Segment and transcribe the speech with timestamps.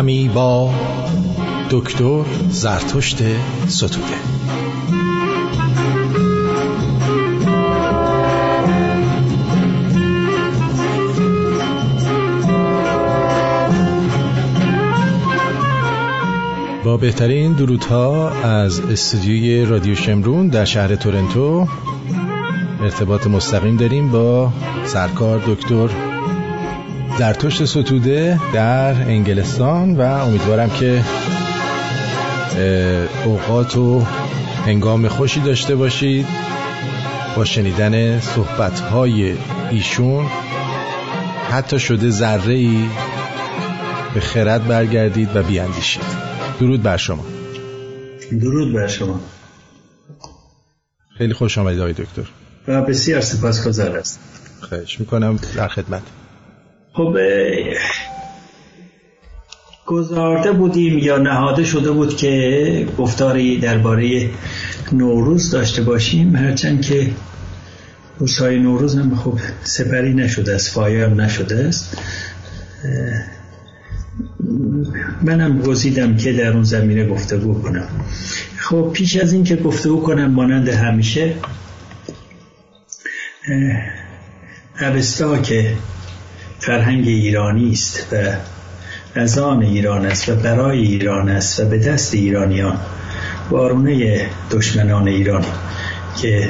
[0.00, 0.70] دمی با
[1.70, 3.16] دکتر زرتشت
[3.68, 4.06] ستوده.
[16.84, 21.68] با بهترین درودها از استودیوی رادیو شمرون در شهر تورنتو
[22.82, 24.52] ارتباط مستقیم داریم با
[24.84, 26.09] سرکار دکتر
[27.18, 31.04] زرتشت ستوده در انگلستان و امیدوارم که
[33.24, 34.00] اوقات و
[34.66, 36.26] هنگام خوشی داشته باشید
[37.36, 39.34] با شنیدن صحبتهای
[39.70, 40.26] ایشون.
[41.50, 42.88] حتی شده ذره ای
[44.14, 46.02] به خرد برگردید و بیاندیشید.
[46.60, 47.24] درود بر شما.
[48.40, 49.20] درود بر شما.
[51.18, 52.22] خیلی خوش آمدید آقای دکتر.
[52.68, 54.20] و بسیار سپاسگزار است.
[54.60, 56.02] خواهش می‌کنم در خدمت.
[56.92, 57.16] خب
[59.86, 64.30] گذارده بودیم یا نهاده شده بود که گفتاری درباره
[64.92, 66.36] نوروز داشته باشیم.
[66.36, 67.10] هرچند که
[68.18, 71.98] روزهای نوروز هم خب سپری نشده است فایر نشده است.
[75.22, 77.88] منم گزیدم که در اون زمینه گفتگو کنم.
[78.56, 81.34] خب پیش از این که گفتگو کنم مانند همیشه
[84.80, 85.76] اوستا که
[86.60, 88.16] فرهنگ ایرانی است و
[89.14, 92.78] از آن ایران است و برای ایران است و به دست ایرانیان
[93.50, 95.44] وارونه دشمنان ایران
[96.22, 96.48] که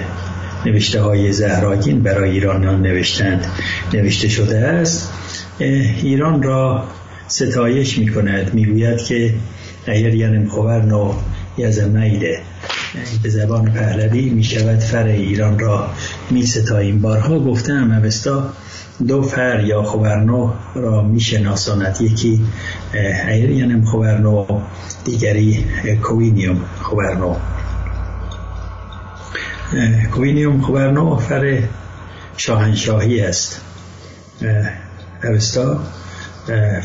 [0.66, 3.46] نوشته های زهراگین برای ایرانیان نوشتند.
[3.94, 5.12] نوشته شده است
[5.58, 6.84] ایران را
[7.28, 9.34] ستایش می کند می گوید که
[9.86, 11.14] اگر ینم خبرنو
[11.58, 12.40] یزمیده
[13.22, 15.90] به زبان پهلوی می شود فر ایران را
[16.30, 18.52] می ستاییم بارها گفتم اوستا
[19.08, 22.40] دو فر یا خوبرنو را می شناساند یکی
[23.28, 24.46] ایرینم خوبرنو
[25.04, 25.64] دیگری
[26.02, 27.36] کوینیوم خوبرنو
[30.12, 31.62] کوینیوم خوبرنو فر
[32.36, 33.60] شاهنشاهی است.
[35.24, 35.80] اوستا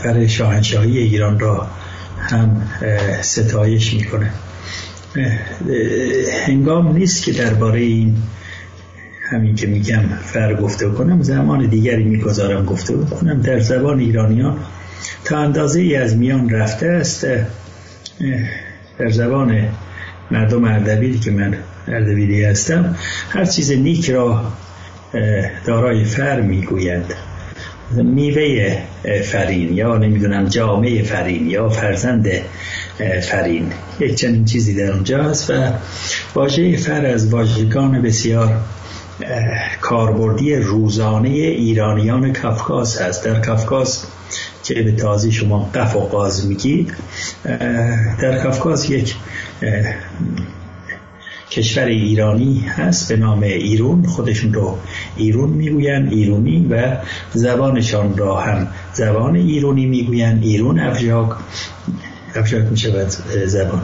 [0.03, 1.67] فر شاهنشاهی ایران را
[2.19, 2.69] هم
[3.21, 4.31] ستایش می‌کنه.
[6.47, 8.15] هنگام نیست که درباره این
[9.29, 13.41] همین که میگم فر گفته کنم زمان دیگری می‌گذارم گفته کنم.
[13.41, 14.57] در زبان ایرانیان
[15.25, 17.25] تا اندازه ای از میان رفته است
[18.99, 19.67] در زبان
[20.31, 21.55] مردم اردبیلی که من
[21.87, 22.95] اردبیلی هستم
[23.29, 24.51] هر چیز نیک را
[25.65, 27.13] دارای فر می‌گویند
[27.91, 28.77] میوه
[29.23, 32.27] فرین یا نمی‌دونم جامعه فرین یا فرزند
[33.21, 33.71] فرین.
[33.99, 35.53] یک چنین چیزی در اونجا هست و
[36.35, 38.61] واژه فر از واژگان بسیار
[39.81, 44.05] کاربردی روزانه ایرانیان کفکاس هست در کفکاس
[44.63, 46.93] که به تازی شما قف و قاز میگید
[48.21, 49.15] در کفکاس یک
[51.51, 54.03] کشور ایرانی هست به نام ایرون.
[54.03, 54.77] خودشون رو
[55.15, 56.97] ایرون می‌گوین ایرونی و
[57.33, 60.39] زبانشان را هم زبان ایرونی می‌گوین.
[60.43, 61.29] ایرون افجاک
[62.35, 63.07] افجاک می‌شود
[63.45, 63.81] زبان.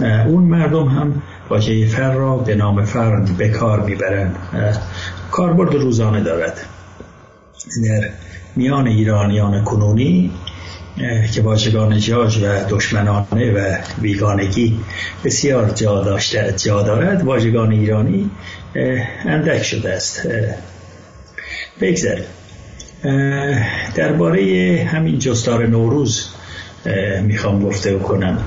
[0.00, 4.36] اون مردم هم واژه فر را به نام فرن به کار می‌برند.
[5.30, 6.60] کاربرد روزانه دارد.
[7.84, 8.08] در
[8.56, 10.30] میان ایرانیان کنونی
[11.32, 14.80] که واژگان جاج و دشمنانه و بیگانگی
[15.24, 18.30] بسیار جا داشته جا دارد واژگان ایرانی
[19.24, 20.28] اندک شده است.
[21.80, 22.20] بگذر
[23.94, 24.42] درباره
[24.92, 26.28] همین جستار نوروز
[27.22, 28.38] می‌خوام گفته کنم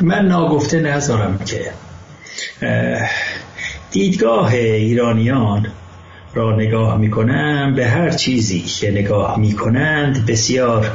[0.00, 1.70] من ناگفته نذارم که
[3.90, 5.66] دیدگاه ایرانیان
[6.34, 10.90] را نگاه می‌کنم به هر چیزی که نگاه می‌کنند بسیار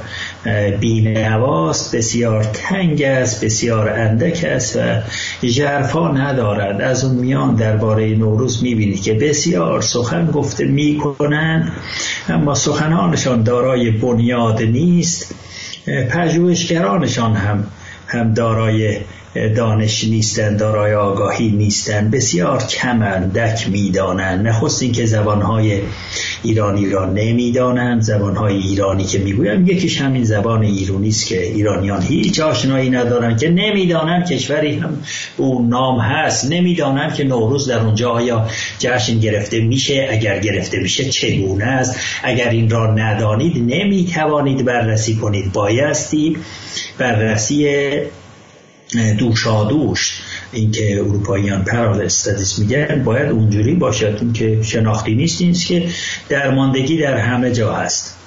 [0.79, 5.01] بینواست بسیار تنگ است بسیار اندک است و
[5.47, 6.81] جرفا ندارد.
[6.81, 11.71] از اون میان درباره نوروز می‌بینید که بسیار سخن گفته می‌کنند
[12.30, 15.36] اما سخنانشان دارای بنیاد نیست.
[16.09, 17.63] پژوهشگرانشان هم
[18.12, 19.06] هم دارای
[19.36, 25.81] دانش نیستند دارای آگاهی نیستند بسیار کمند دک می‌دانند نخست اینکه زبانهای
[26.44, 32.39] ایرانی را نمی‌دانند زبانهای ایرانی که می‌گویم یکیش همین زبان ایرانی است که ایرانیان هیچ
[32.39, 35.04] آشنایی ندارند که نمی‌دانند کشوری هم
[35.38, 36.51] اون نام هست.
[36.51, 38.48] نمی‌دانند که نوروز در اونجا آیا
[38.80, 40.07] جشن گرفته میشه.
[40.12, 45.54] اگر گرفته میشه چگونه است؟ اگر این را ندانید نمی‌توانید بررسی کنید.
[45.54, 46.38] بایستی
[46.98, 47.68] بررسی
[49.20, 50.22] دوشادوش
[50.52, 55.88] اینکه اروپاییان پرال استادیس میگن باید اونجوری باشد این که شناختی نیست نیست که
[56.30, 58.18] درماندگی در همه جا هست.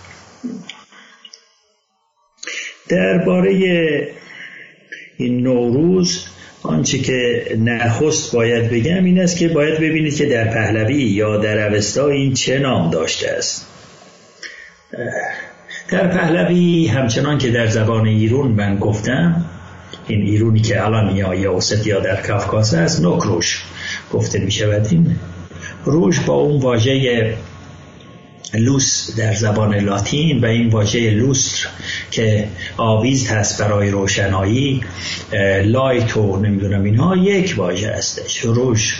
[2.88, 3.52] درباره
[5.16, 6.26] این نوروز
[6.62, 11.74] آنچه که نخست باید بگم این است که باید ببینید که در پهلوی یا در
[11.74, 13.66] اوستا این چه نام داشته است.
[15.90, 19.43] در پهلوی همچنان که در زبان ایرون من گفتم
[20.08, 23.64] این ایرونی که الان یا یا یا در کافکاس است نکروش
[24.12, 25.16] گفته می شود این.
[25.84, 27.36] روش با اون واژه
[28.54, 31.68] lux در زبان لاتین و این واژه لوستر
[32.10, 34.80] که آویز هست برای روشنایی
[35.64, 38.38] light و نمی‌دونم اینها یک واژه هستش.
[38.38, 38.96] روش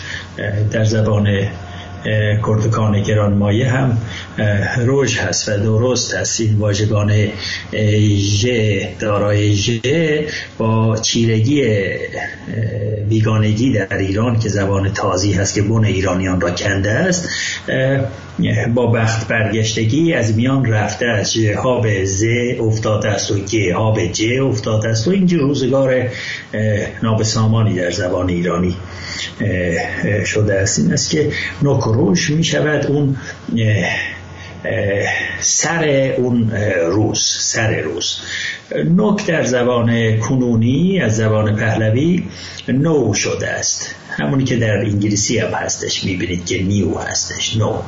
[0.73, 1.49] در زبان
[2.47, 3.99] کردگان گرانمایه هم
[4.79, 6.41] روژ هست و درست هست.
[6.41, 7.29] این واژگان
[8.99, 9.71] دارای ژ
[10.59, 11.65] با چیرگی
[13.09, 17.29] بیگانگی در ایران که زبان تازی هست که بن ایرانیان را کنده است
[18.75, 22.25] با بخت برگشتگی از میان رفته از ها به ز
[22.61, 26.09] افتاده است و گ ها به ج افتاده است و اینجا روزگار
[27.03, 28.77] نابسامانی در زبان ایرانی.
[30.27, 30.79] شده است.
[30.79, 31.33] این است که
[31.63, 33.17] نکروش می شود اون
[35.41, 36.51] سر اون
[36.87, 38.19] روز سر روز.
[38.97, 42.25] نک در زبان کنونی از زبان پهلوی
[42.69, 43.95] نو شده است.
[44.11, 47.83] همونی که در انگلیسی هم هستش می‌بینید که نیو هستش نو.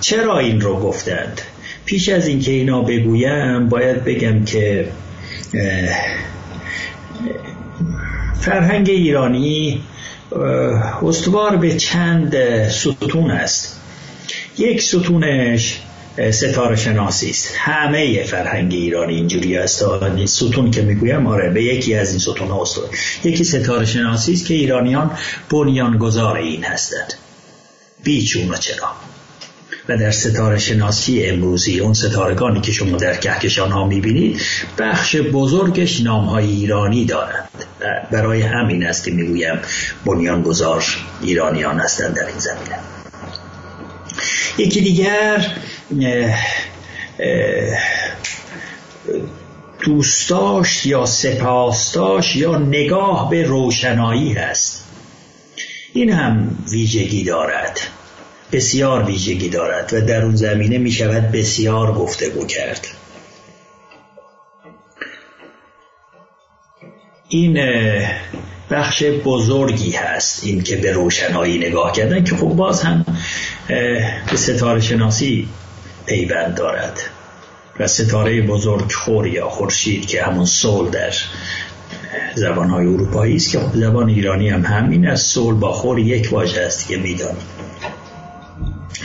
[0.00, 1.40] چرا این رو گفتند؟
[1.84, 4.88] پیش از اینکه اینا بگویم باید بگم که
[8.40, 9.82] فرهنگ ایرانی
[11.02, 12.36] استوار به چند
[12.68, 13.80] ستون است.
[14.58, 15.80] یک ستونش
[16.30, 17.54] ستاره شناسی است.
[17.58, 19.84] همه فرهنگ ایرانی اینجوری است.
[20.26, 22.88] ستون که می‌گویم آره به یکی از این ستون استوار.
[23.24, 25.10] یکی ستاره شناسی است که ایرانیان
[25.50, 27.14] بنیانگذار این هستند.
[28.04, 29.07] بیچ و چرا؟
[29.88, 34.40] و در ستاره شناسی امروزی اون ستارگانی که شما در کهکشان ها می‌بینید
[34.78, 37.48] بخش بزرگش نام های ایرانی دارند.
[38.10, 39.60] برای همین است که می‌گویم
[40.06, 40.84] بنیانگذار
[41.22, 42.78] ایرانیان هستند در این زمینه.
[44.58, 45.52] یکی دیگر
[49.80, 54.84] دوستاش یا سپاستاش یا نگاه به روشنایی هست.
[55.92, 57.80] این هم ویژگی دارد.
[58.52, 62.88] بسیار ویژگی دارد و در اون زمینه می شود بسیار گفتگو کرد.
[67.28, 67.58] این
[68.70, 73.04] بخش بزرگی هست این که به روشنایی نگاه کردن که خب باز هم
[74.30, 75.48] به ستاره شناسی
[76.06, 77.00] پیوند دارد
[77.80, 81.12] و ستاره بزرگ خور یا خورشید که همون سول در
[82.34, 85.26] زبانهای اروپایی است که خب زبان ایرانی هم همین است.
[85.26, 87.46] سول با خور یک واژه است که می‌دانیم.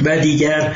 [0.05, 0.75] و دیگر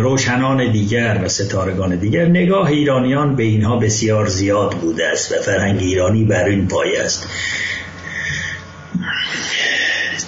[0.00, 2.24] روشنان دیگر و ستارگان دیگر.
[2.24, 7.28] نگاه ایرانیان به اینها بسیار زیاد بوده است و فرهنگ ایرانی بر این پای است.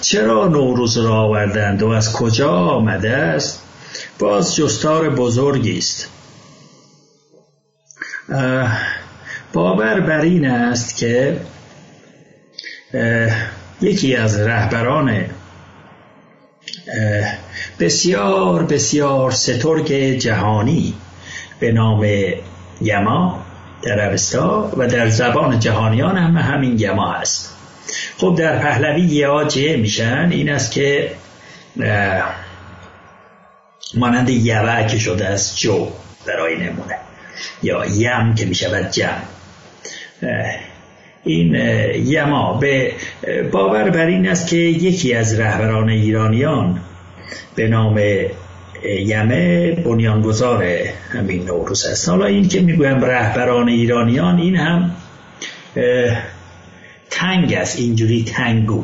[0.00, 3.62] چرا نوروز را آوردند و از کجا آمده است؟
[4.18, 6.08] باز جستار بزرگی است.
[9.52, 11.40] باور بر این است که
[13.80, 15.24] یکی از رهبران
[17.80, 20.94] بسیار بسیار سترگ جهانی
[21.60, 22.06] به نام
[22.80, 23.42] یما
[23.82, 27.54] در عربستا و در زبان جهانیان هم همین یما هست.
[28.18, 31.10] خب در پهلوی یا جه میشن این است که
[33.94, 35.88] مانند یوه که شده است جو
[36.26, 36.98] برای نمونه
[37.62, 39.22] یا یم که می‌شود جم.
[41.24, 41.54] این
[42.06, 42.92] یما به
[43.52, 46.80] باور بر این است که یکی از رهبران ایرانیان
[47.54, 48.00] به نام
[49.06, 50.64] یمه بنیانگذار
[51.12, 52.08] همین نوروز است.
[52.08, 54.96] حالا این که می‌گویم رهبران ایرانیان این هم
[57.10, 57.78] تنگ است.
[57.78, 58.82] اینجوری تنگو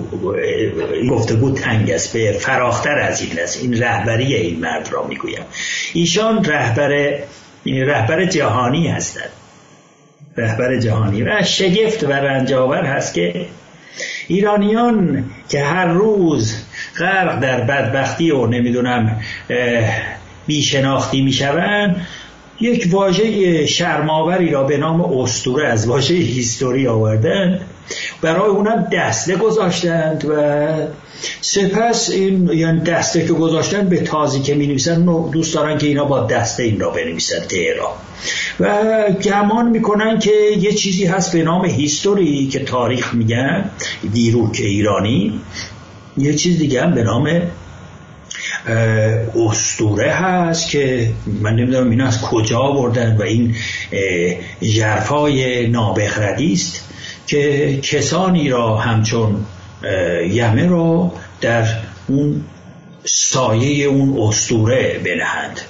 [1.11, 2.13] گفتگو تنگ است.
[2.13, 3.63] به فراختر از این است.
[3.63, 5.43] این رهبری این مرد را می‌گویم.
[5.93, 7.19] ایشان رهبر
[7.67, 9.31] رهبر جهانی هستند.
[10.37, 11.23] رهبر جهانی.
[11.23, 13.47] و شگفت و رنجاور هست که
[14.29, 16.62] ایرانیان که هر روز
[16.99, 19.21] غرق در بدبختی و نمی‌دونم
[20.47, 22.07] بیشناختی می‌شوند.
[22.61, 27.61] یک واژه شرماوری را به نام استوره از واژه هیستوری آوردن.
[28.23, 30.33] برای اونم دسته گذاشتند و
[31.41, 36.05] سپس این یعنی دسته که گذاشتن به تازی که می نویسن دوست دارن که اینا
[36.05, 37.93] با دسته این را بنویسن تهران.
[38.61, 38.77] و
[39.25, 43.71] گمان می‌کنن که یه چیزی هست به نام هیستوری که تاریخ میگن
[44.13, 45.41] دیروک ایرانی.
[46.17, 47.43] یه چیز دیگه هم به نام
[49.49, 53.57] استوره هست که من نمی‌دونم این از کجا بردن و این
[54.61, 56.89] جرفای نابخردی است
[57.27, 59.47] که کسانی را همچون
[60.31, 61.67] یمه را در
[62.09, 62.45] اون
[63.05, 65.61] سایه اون استوره بنهند.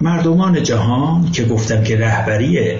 [0.00, 2.78] مردمان جهان که گفتم که رهبری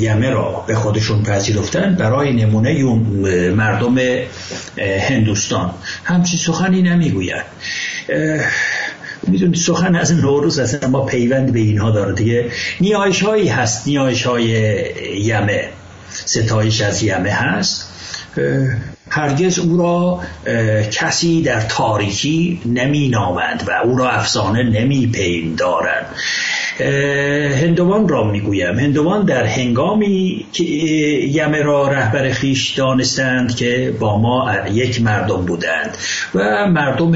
[0.00, 2.84] یمه را به خودشون پذیرفتن برای نمونه
[3.50, 3.98] مردم
[5.08, 5.70] هندوستان.
[6.04, 7.44] همچی سخنی نمی‌گویند
[9.26, 12.50] می‌دونید سخن از نوروز اصلا ما پیوند به اینها داره دیگه.
[12.80, 14.44] نیایش هایی هست نیایش های
[15.16, 15.68] یمه.
[16.10, 17.88] ستایش از یمه هست.
[19.10, 20.20] هرگز او را
[20.90, 26.06] کسی در تاریکی نمی نامند و او را افسانه نمی پیندارند
[27.60, 28.78] هندوان را می‌گویم.
[28.78, 35.96] هندوان در هنگامی که یمه را رهبر خیش دانستند که با ما یک مردم بودند
[36.34, 37.12] و مردم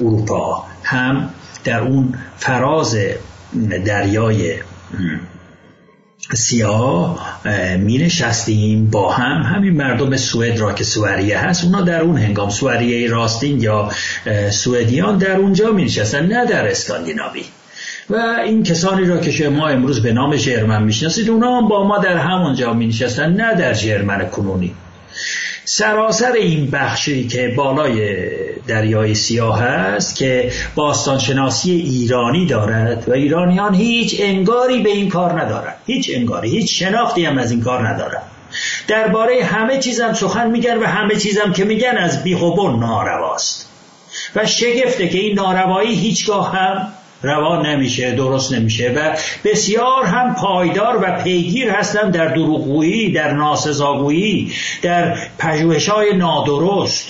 [0.00, 1.30] اروپا هم
[1.64, 2.96] در اون فراز
[3.86, 4.54] دریای
[6.34, 7.42] سیاه
[7.76, 12.50] می نشستیم با هم همین مردم سوئد را که سوریه هست اونا در اون هنگام
[12.50, 13.90] سوریه راستین یا
[14.50, 17.44] سوئدیان در اونجا می نشستن نه در اسکاندیناوی
[18.10, 21.98] و این کسانی را که شما امروز به نام جرمن می‌شناسید اونا هم با ما
[21.98, 24.74] در همونجا می نشستن نه در جرمن کنونی.
[25.64, 28.28] سراسر این بخشی که بالای
[28.66, 35.76] دریای سیاه است که باستانشناسی ایرانی دارد و ایرانیان هیچ انگاری به این کار ندارند.
[35.86, 38.22] هیچ انگاری هیچ شناختی هم از این کار ندارند.
[38.88, 43.68] درباره همه چیزم سخن میگن و همه چیزم که میگن از بیخوبون نارواست.
[44.36, 46.88] و شگفته که این ناروایی هیچگاه هم
[47.22, 54.52] روان نمیشه درست نمیشه و بسیار هم پایدار و پیگیر هستن در دروغگویی در ناسزاگویی
[54.82, 57.08] در پژوهش های نادرست.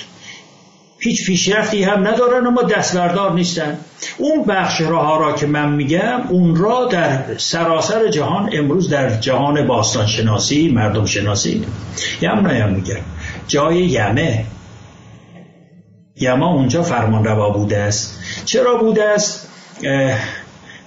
[0.98, 3.78] هیچ پیشرفتی هم ندارن اما دستوردار نیستن.
[4.18, 9.66] اون بخش راه را که من میگم اون را در سراسر جهان امروز در جهان
[9.66, 11.64] باستان شناسی مردم شناسی
[12.20, 13.00] یم نیم میگم.
[13.48, 14.44] جای یمه.
[16.16, 18.20] یما اونجا فرمان روا بوده است.
[18.44, 19.51] چرا بوده است؟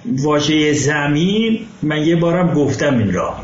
[0.06, 3.36] واژه زمین من یه بارم گفتم این را.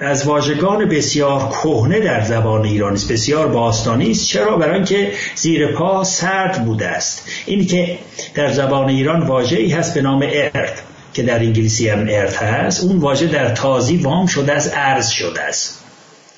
[0.00, 4.26] از واژگان بسیار کهنه در زبان ایرانی است بسیار باستانی است.
[4.26, 7.28] چرا؟ برای اینکه زیر پا سرد بوده است.
[7.46, 7.98] این که
[8.34, 10.82] در زبان ایران واژه‌ای هست به نام ارد
[11.14, 12.84] که در انگلیسی هم ارد هست.
[12.84, 15.84] اون واژه در تازی وام شده از ارز شده است.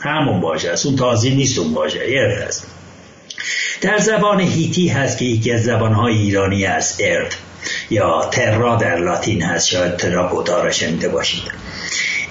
[0.00, 0.86] همون واژه است.
[0.86, 2.66] اون تازی نیست اون واژه ارد است.
[3.80, 7.34] در زبان هیتی هست که یکی از زبانهای ایرانی است ارد.
[7.90, 11.42] یا ترا در لاتین هست شاید تراکوتا را شنیده باشید.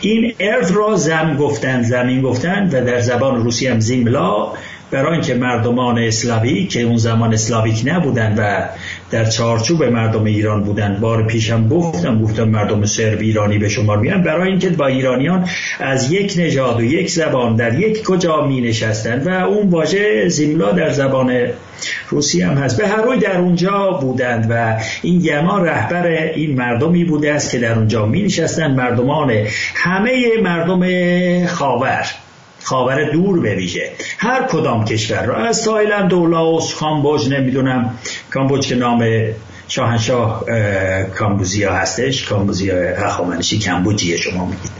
[0.02, 4.48] این ارد را زم گفتن زمین گفتن و در زبان روسی هم زیملا
[4.92, 8.68] برای اینکه مردمان اسلاوی که اون زمان اسلاویک نبودن و
[9.12, 10.98] در چارچوب مردم ایران بودن.
[11.00, 14.24] بار پیشم گفتم گفتم مردم سرب ایرانی به شمار میان.
[14.24, 15.50] برای اینکه با ایرانیان
[15.80, 20.72] از یک نژاد و یک زبان در یک کجا می نشستند و اون واژه زیملا
[20.72, 21.48] در زبان
[22.10, 22.82] روسی هم هست.
[22.82, 27.60] به هر روی در اونجا بودند و این یما رهبر این مردمی بوده است که
[27.60, 29.32] در اونجا می نشستند مردمان
[29.76, 32.06] همه مردم خاور.
[32.64, 33.58] خاور دور به
[34.18, 35.36] هر کدام کشور را.
[35.36, 38.00] از تایلند و لاوس کامبوج نمی‌دونم.
[38.30, 39.06] کامبوج که نام
[39.68, 40.44] شاهنشاه
[41.16, 42.24] کامبوزیا هستش.
[42.24, 44.72] کامبوزیا هخامنشی کمبوجیه شما میگید.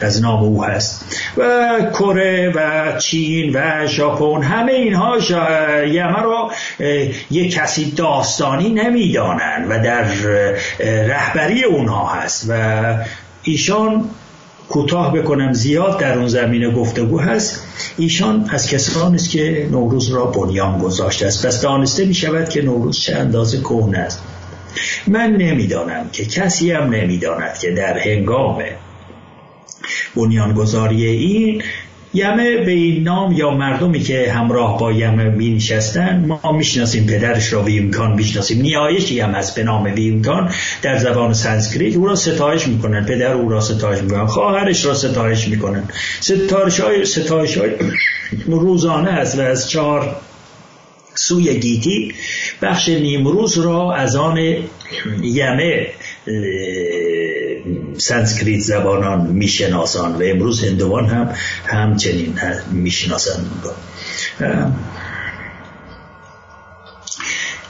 [0.00, 1.22] از نام او هست.
[1.36, 1.42] و
[1.92, 5.18] کره و چین و ژاپن همه اینها
[5.86, 6.50] یمه را
[7.30, 10.02] یک کسی داستانی نمی‌دانند و در
[10.84, 12.46] رهبری اونها هست.
[12.48, 12.94] و
[13.42, 14.10] ایشان
[14.68, 17.62] کوتاه بکنم زیاد در اون زمینه گفتگو هست.
[17.98, 21.46] ایشان از کسانی است که نوروز را بنیان گذاشته است.
[21.46, 24.22] پس دانسته می شود که نوروز چه اندازه کهنه است.
[25.06, 28.62] من نمی‌دانم که کسی هم نمی‌داند که در هنگام
[30.16, 31.62] بنیانگذاری این
[32.16, 37.52] یمه به این نام یا مردمی که همراه با یمه می نشستن ما می‌شناسیم پدرش
[37.52, 38.62] را ویمکان می‌شناسیم.
[38.62, 41.96] نیایشی هم از به نام ویمکان در زبان سانسکریت.
[41.96, 43.06] او را ستایش می‌کنن.
[43.06, 44.26] پدر او را ستایش می‌کنن.
[44.26, 45.88] خواهرش را ستایش می‌کنن.
[46.20, 47.70] ستایش های, ستایش های
[48.46, 50.16] روزانه است و از چهار
[51.14, 52.14] سوی گیتی
[52.62, 54.38] بخش نیمروز را از آن
[55.22, 55.86] یمه
[57.98, 61.34] سانسکریت زبانان میشناسان و امروز هندوان هم
[61.66, 62.38] همچنین
[62.72, 63.44] می‌شناسن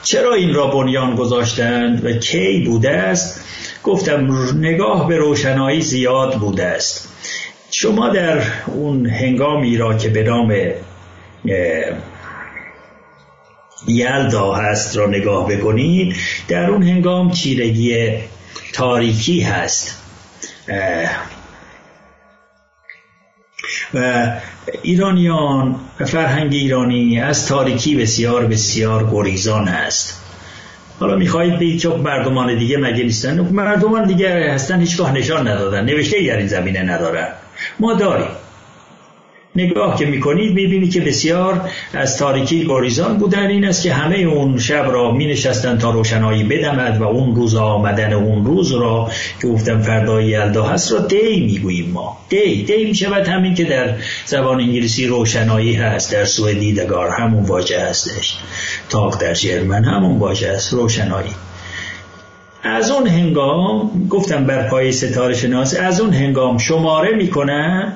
[0.03, 3.41] چرا این را بنیان گذاشتند و کی بوده است؟
[3.83, 7.07] گفتم نگاه به روشنایی زیاد بوده است.
[7.71, 10.53] شما در اون هنگامی را که به نام
[13.87, 16.15] یلدا هست را نگاه بکنید
[16.47, 18.17] در اون هنگام چیرگی
[18.73, 20.06] تاریکی هست.
[23.93, 24.27] و
[24.81, 30.23] ایرانیان و فرهنگ ایرانی از تاریکی بسیار بسیار گریزان است.
[30.99, 36.27] حالا می‌خواهید بگید چون مردمان دیگه مگه نیستن؟ مردمان دیگه هستن هیچگاه نشان ندادن نوشته
[36.27, 37.27] در این زمینه ندارن.
[37.79, 38.27] ما داریم.
[39.57, 43.47] نگاه که می‌کنید می‌بینید که بسیار از تاریکی گریزان بودن.
[43.47, 47.55] این است که همه اون شب را می نشستن تا روشنایی بدمد و اون روز
[47.55, 49.11] آمدن اون روز را
[49.41, 52.17] که گفتم فردای یلدا هست را دی می‌گوییم ما.
[52.29, 53.95] دی دی می‌شود همین که در
[54.25, 58.37] زبان انگلیسی روشنایی هست در سوئدی دیدگار همون واژه هستش.
[58.89, 61.31] تاق در جرمن همون واژه است روشنایی.
[62.63, 67.93] از اون هنگام گفتم بر پای ستاره شناس از اون هنگام شماره می‌کنن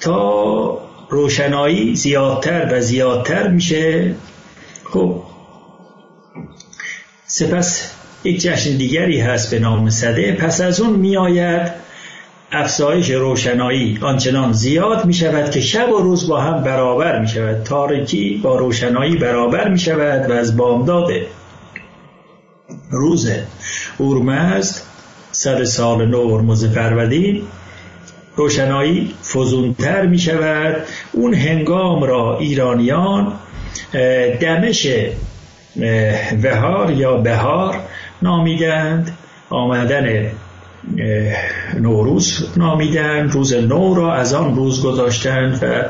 [0.00, 4.14] تا روشنایی زیادتر و زیادتر میشه.
[4.84, 5.22] خب.
[7.26, 7.92] سپس
[8.24, 10.32] یک جشن دیگری هست به نام صده.
[10.32, 11.86] پس از اون میآید
[12.52, 17.62] افزایش روشنایی آنچنان زیاد می شود که شب و روز با هم برابر می شود
[17.62, 21.10] تاریکی با روشنایی برابر می شود و از بامداد
[22.90, 23.30] روز
[23.98, 24.82] اورمزد
[25.32, 27.42] سر سال نو ارمز فروردین
[28.36, 30.76] روشنایی فزونتر می شود.
[31.12, 33.32] اون هنگام را ایرانیان
[34.40, 34.86] دمش
[36.42, 37.80] وهار یا بهار
[38.22, 39.18] نامیدند.
[39.50, 40.30] آمدن
[41.80, 45.82] نوروز نامیدن روز نو را از آن روز گذاشتند و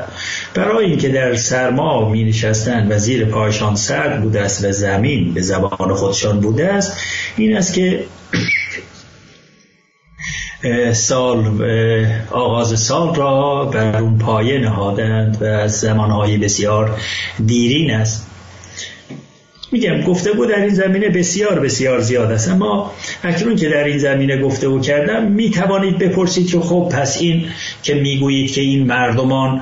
[0.53, 5.41] برای اینکه در سرما می نشستند و زیر پایشان سرد بوده است و زمین به
[5.41, 6.97] زبان خودشان بوده است.
[7.37, 8.03] این است که
[10.93, 11.61] سال
[12.31, 16.99] آغاز سال را بر اون پایه نهادند و از زمانهای بسیار
[17.45, 18.27] دیرین است.
[19.71, 22.49] میگم گفته بود در این زمینه بسیار بسیار زیاد است.
[22.49, 22.91] اما
[23.23, 27.45] اکنون که در این زمینه گفته بود کردم می‌توانید بپرسید که خب پس این
[27.83, 29.61] که می‌گویید که این مردمان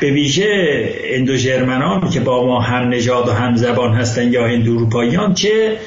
[0.00, 5.78] به ویژه اندوژرمنان که با ما هم نژاد و هم زبان هستند یا هندوروپاییان چه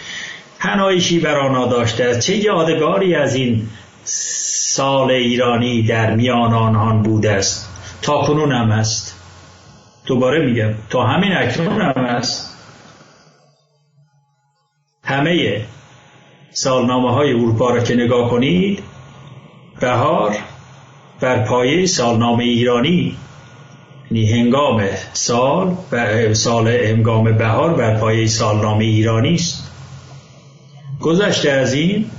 [0.60, 3.68] هنایشی بر آنها داشته چه یادگاری از این
[4.04, 7.70] سال ایرانی در میان آنان بوده است.
[8.02, 9.16] تا کنون هم است.
[10.06, 12.58] دوباره میگم تا همین اکنون هم است.
[15.04, 15.62] همه
[16.52, 18.84] سالنامه های اروپا را که نگاه کنید
[19.80, 20.36] بهار
[21.20, 23.18] بر پایه سالنامه ایرانی
[24.12, 29.57] یعنی هنگام سال و سال هنگام بهار بر پایه سالنامه ایرانی است.
[31.02, 32.12] گذشته از این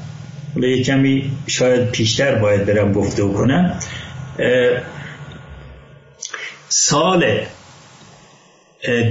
[0.57, 3.81] یک کمی شاید پیشتر باید برم گفته کنم
[6.69, 7.41] سال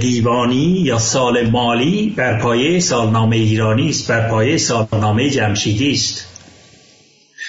[0.00, 6.24] دیوانی یا سال مالی بر پایه سالنامه ایرانی است بر پایه سالنامه جمشیدی است.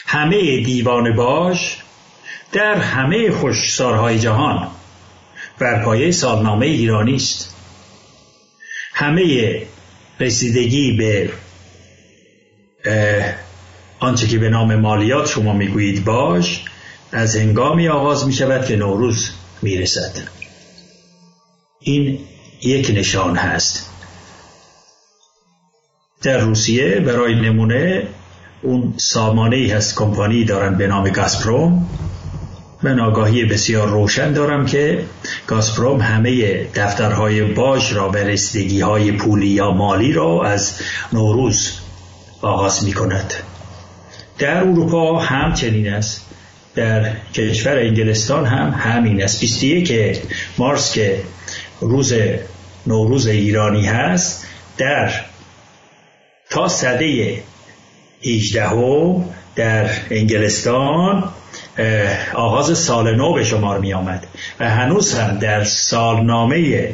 [0.05, 1.77] همه دیوان باش
[2.51, 4.67] در همه خوشسارهای جهان
[5.59, 7.55] بر پایه سالنامه ایرانی است.
[8.93, 9.61] همه
[10.19, 11.29] رسیدگی به
[13.99, 16.63] آنچه که به نام مالیات شما می‌گویید باش
[17.11, 19.29] از هنگامی آغاز می شود که نوروز
[19.61, 20.11] می رسد
[21.79, 22.19] این
[22.61, 23.89] یک نشان هست.
[26.21, 28.07] در روسیه برای نمونه
[28.61, 31.89] اون سامانه ای هست کمپانی دارن به نام گاسپروم
[32.83, 35.05] من آگاهی بسیار روشن دارم که
[35.47, 40.79] گاسپروم همه دفترهای باج را به رسیدگی های پولی یا مالی را از
[41.13, 41.78] نوروز
[42.41, 43.33] آغاز می کند
[44.37, 46.25] در اروپا هم چنین است.
[46.75, 49.41] در کشور انگلستان هم همین است.
[49.41, 50.21] 21
[50.57, 51.21] مارس که
[51.81, 52.13] روز
[52.87, 54.47] نوروز ایرانی هست
[54.77, 55.11] در
[56.49, 57.43] تا صده
[58.23, 58.69] 18
[59.55, 61.29] در انگلستان
[62.33, 64.27] آغاز سال نو به شمار می آمد
[64.59, 66.89] و هنوز هم در سالنامه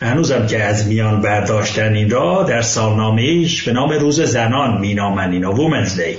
[0.00, 5.52] هنوزم که از میان برداشتن این را در سالنامهش به نام روز زنان مینامن اینا
[5.52, 6.16] وومنز دی.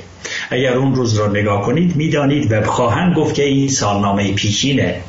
[0.49, 5.01] اگر اون روز را نگاه کنید می‌دانید و خواهند گفت که این سالنامه پیشینه.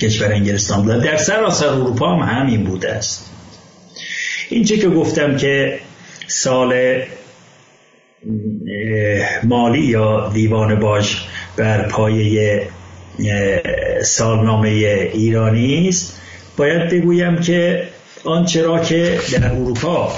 [0.00, 3.30] کشور انگلستان بوده در سراسر اروپا هم همین بوده است.
[4.48, 5.78] اینچه که گفتم که
[6.26, 7.00] سال
[9.42, 12.62] مالی یا دیوان باش بر پایه
[14.02, 14.68] سالنامه
[15.14, 16.20] ایرانی است
[16.56, 17.88] باید بگویم که
[18.24, 20.12] آنچه را که در اروپا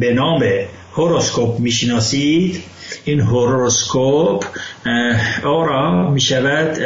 [0.00, 0.44] به نام
[0.92, 2.62] هوروسکوپ می‌شناسید؟
[3.04, 4.44] این هوروسکوپ
[5.44, 6.78] آرا می شود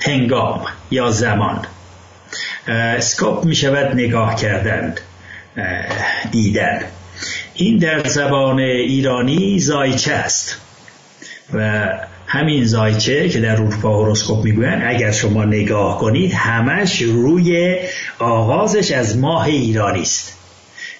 [0.00, 1.64] هنگام یا زمان.
[2.68, 4.94] اسکوپ می شود نگاه کردن
[6.30, 6.80] دیدن.
[7.54, 10.60] این در زبان ایرانی زایچه است.
[11.54, 11.88] و
[12.34, 17.76] همین زایچه که در اروپا هوروسکوپ می‌گوین اگر شما نگاه کنید همش روی
[18.18, 20.36] آغازش از ماه ایرانی است.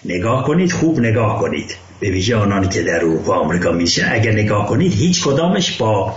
[0.05, 1.77] نگاه کنید خوب نگاه کنید.
[2.01, 6.15] به ویژه آنانی که در اروپا آمریکا میشه اگر نگاه کنید هیچ کدامش با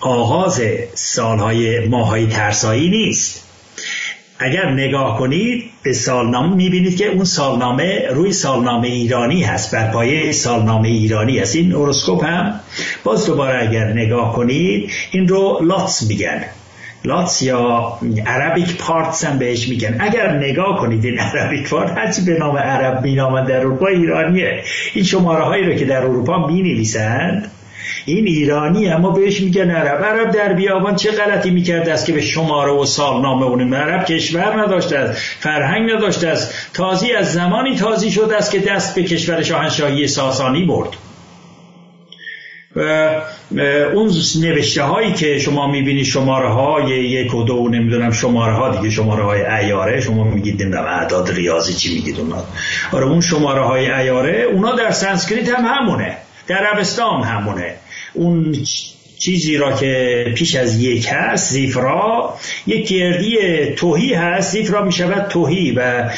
[0.00, 0.62] آغاز
[0.94, 3.51] سالهای ماهای ترسایی نیست.
[4.42, 10.32] اگر نگاه کنید به سالنامه می‌بینید که اون سالنامه روی سالنامه ایرانی هست بر پایه
[10.32, 11.56] سالنامه ایرانی هست.
[11.56, 12.60] این اوروسکوپ هم
[13.04, 16.44] باز دوباره اگر نگاه کنید این رو لاتس میگن.
[17.04, 17.92] لاتس یا
[18.26, 19.96] عربیک پارتس هم بهش میگن.
[20.00, 24.62] اگر نگاه کنید این عربیک پارت هرچی به نام عرب مینامن در اروپا ایرانیه.
[24.94, 27.50] این شماره هایی رو که در اروپا می نویسند
[28.04, 30.04] این ایرانی اما بهش میگن عرب.
[30.04, 34.62] عرب در بیابان چه غلطی می‌کرده است که به شماره و سالنامه اونه عرب کشور
[34.62, 39.42] نداشته است فرهنگ نداشته است؟ تازی از زمانی تازی شده است که دست به کشور
[39.42, 40.96] شاهنشاهی ساسانی برد.
[42.76, 43.10] و
[43.94, 48.90] اون نوشته هایی که شما می‌بینید شماره های یک و دو نمی‌دونم شماره ها دیگه
[48.90, 52.44] شماره های ایاره شما میگید نمی‌دونم اعداد ریاضی چی میگید اونا؟
[52.92, 56.16] آره اون شماره های ایاره اونا در سانسکریت هم همونه.
[56.46, 57.74] در عربستان همونه.
[58.14, 58.56] اون
[59.18, 63.36] چیزی را که پیش از یک هست زیفرا یک گردی
[63.76, 66.10] توهی هست زیفرا می شود توهی و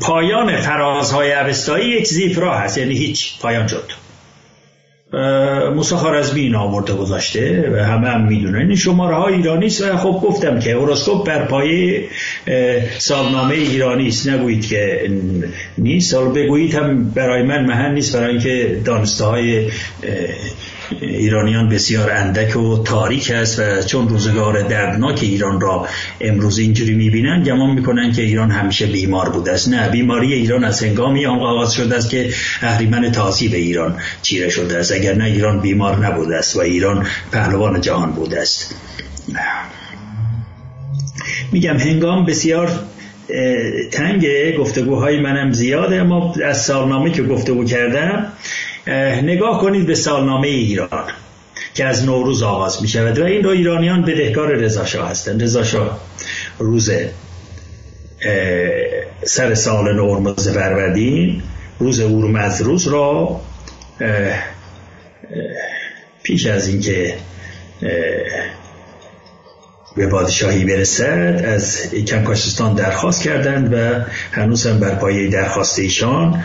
[0.00, 2.78] پایان فرازهای عوستایی یک زیفرا هست.
[2.78, 3.92] یعنی هیچ پایان شد
[5.74, 8.66] موسی خارزمی این آورده گذاشته و همه هم می‌دونن.
[8.66, 12.04] این شماره ها ایرانی است و خب گفتم که اوروسکوپ بر پایه
[12.98, 14.28] سالنامه ایرانی است.
[14.28, 15.10] نگویید که
[15.78, 16.14] نیست.
[16.14, 19.70] حالا بگویید هم برای من مهن نیست برای اینکه دانسته های
[21.00, 25.86] ایرانیان بسیار اندک و تاریک است و چون روزگار دردناک ایران را
[26.20, 29.68] امروز اینجوری می‌بینن گمان می‌کنن که ایران همیشه بیمار بوده است.
[29.68, 32.30] نه بیماری ایران از هنگامی آغاز شده است که
[32.62, 34.92] اهریمن تازی به ایران چیره شده است.
[34.92, 38.74] اگر نه ایران بیمار نبوده است و ایران پهلوان جهان بوده است.
[41.52, 42.70] میگم هنگام بسیار
[43.92, 44.26] تنگ
[44.58, 48.26] گفتگوهای منم زیاده اما از سالنامه که گفتگو کردم
[49.22, 51.04] نگاه کنید به سالنامه ایران
[51.74, 55.42] که از نوروز آغاز می شود و این رو ایرانیان بدهکار رضاشاه هستند.
[55.42, 56.00] رضاشاه
[56.58, 56.90] روز
[59.24, 61.42] سر سال نورمز فروردین
[61.78, 63.40] روز اورم از روز را
[66.22, 67.14] پیش از اینکه
[69.96, 76.44] به پادشاهی برسد از کنکاشستان درخواست کردند و هنوز هم بر پایه درخواست ایشان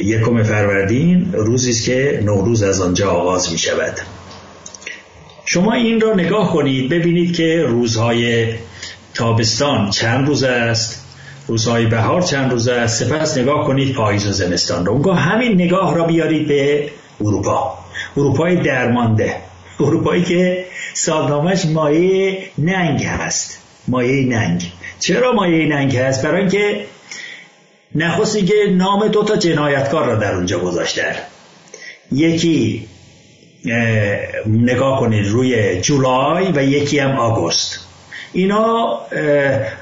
[0.00, 4.00] یکم فروردین روزی است که نوروز از آنجا آغاز می شود
[5.44, 8.54] شما این را نگاه کنید ببینید که روزهای
[9.14, 11.04] تابستان چند روز است
[11.46, 13.04] روزهای بهار چند روز است.
[13.04, 17.78] سپس نگاه کنید پاییز و زمستان رو اونگاه همین نگاه را بیارید به اروپا.
[18.16, 19.36] اروپای درمانده.
[19.80, 23.58] اروپایی که سالنامهش مایه ننگ هست.
[23.88, 24.72] مایه ننگ.
[25.00, 26.84] چرا مایه ننگ هست؟ برای اینکه
[27.94, 31.12] نخست که نام دو تا جنایتکار را در اونجا گذاشتن
[32.12, 32.88] یکی
[34.46, 37.83] نگاه کنید روی جولای و یکی هم آگوست.
[38.34, 39.00] اینا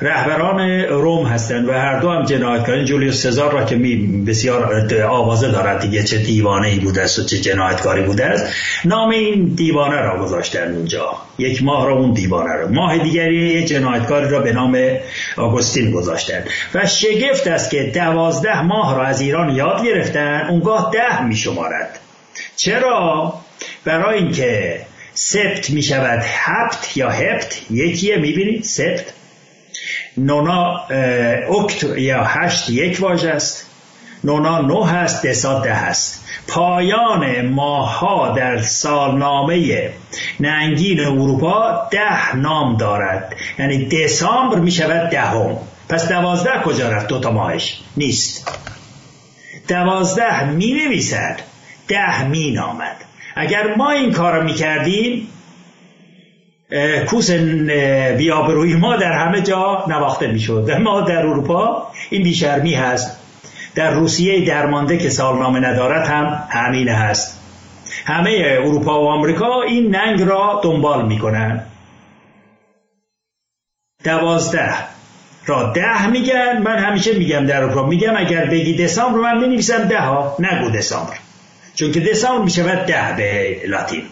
[0.00, 5.50] رهبران روم هستند و هر دو هم جنایتکاران جولیوس سزار را که می بسیار آوازه
[5.50, 8.46] دارد دیگه چه دیوانه ای بوده است و چه جنایتکاری بوده است.
[8.84, 12.68] نام این دیوانه را گذاشتن اونجا یک ماه را اون دیوانه را.
[12.68, 14.78] ماه دیگری یک جنایتکاری را به نام
[15.36, 16.44] آگوستین گذاشتن.
[16.74, 20.46] و شگفت است که دوازده ماه را از ایران یاد گرفتن.
[20.50, 21.98] اونگاه ده می شمارد.
[22.56, 23.34] چرا؟
[23.84, 24.80] برای اینکه
[25.14, 29.04] سبت می شود هفت یا هفت یکیه می بینید سبت.
[30.16, 30.76] نونا
[31.60, 33.66] اکت یا هشت یک واژه است.
[34.24, 36.24] نونا نو هست دسا ده هست.
[36.48, 39.90] پایان ماها در سالنامه
[40.40, 43.36] ننگین اروپا ده نام دارد.
[43.58, 45.58] یعنی دسامبر می شود دهم.
[45.88, 48.58] پس دوازده کجا رفت دوتا ماهش؟ نیست.
[49.68, 51.40] دوازده می نویسد.
[51.88, 52.96] ده می نامد.
[53.36, 55.28] اگر ما این کار می‌کردیم
[57.08, 57.30] کوس
[58.18, 60.70] بیابروی ما در همه جا نواخته می‌شد.
[60.70, 63.18] ما در اروپا این بیشرمی هست.
[63.74, 67.40] در روسیه درمانده که سالنامه ندارد هم همین هست.
[68.06, 71.66] همه اروپا و آمریکا این ننگ را دنبال می‌کنن.
[74.04, 74.74] دوازده.
[75.46, 76.58] را ده میگن.
[76.58, 77.86] من همیشه میگم در اروپا.
[77.86, 81.14] میگم اگر بگی دسامبر من می‌نویسم ده ها نگو دسامبر.
[81.74, 84.02] چون که دسامبر می شود ده به لاتین.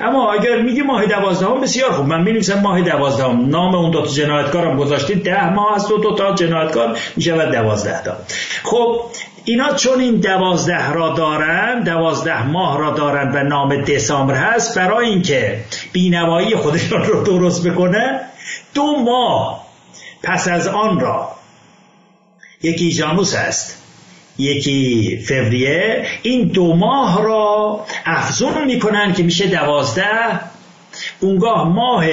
[0.00, 2.06] اما اگر میگی ماه دوازدهم بسیار خوب.
[2.06, 3.48] من می‌نویسم ماه دوازدهم.
[3.48, 8.02] نام اون دو تا جنایتکارم گذاشتید ده ماه از دو, دو تا جنایتکار می‌شود دوازده
[8.02, 8.16] تا.
[8.62, 9.00] خب
[9.44, 15.08] اینا چون این دوازده را دارن دوازده ماه را دارن و نام دسامبر هست برای
[15.08, 18.20] اینکه بینوایی خودشان رو درست بکنه
[18.74, 19.66] دو ماه
[20.22, 21.28] پس از آن را.
[22.62, 23.79] یکی جانوس است
[24.40, 30.40] یکی فوریه این دو ماه را افزون می‌کنن که میشه دوازده.
[31.20, 32.04] اونگاه ماه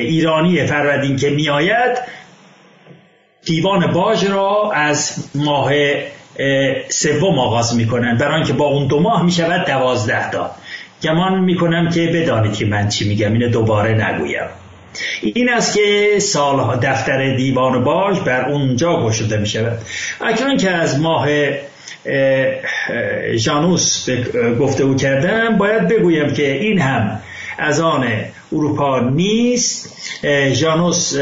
[0.00, 1.98] ایرانی فروردین که میآید
[3.44, 5.72] دیوان باج را از ماه
[6.88, 8.16] سوم آغاز می‌کنن.
[8.16, 10.50] برای اینکه با اون دو ماه می‌شود دوازده تا.
[11.02, 13.32] گمان می‌کنم که بدانید که من چی میگم.
[13.32, 14.46] اینو دوباره نگویم.
[15.22, 19.78] این است که سال دفتر دیوان باج بر اونجا گشوده می شود.
[20.20, 21.28] اکنون که از ماه
[23.36, 24.08] جانوس
[24.60, 27.20] گفته او کردم باید بگویم که این هم
[27.58, 28.08] از آن
[28.52, 29.96] اروپا نیست.
[30.60, 31.14] جانوس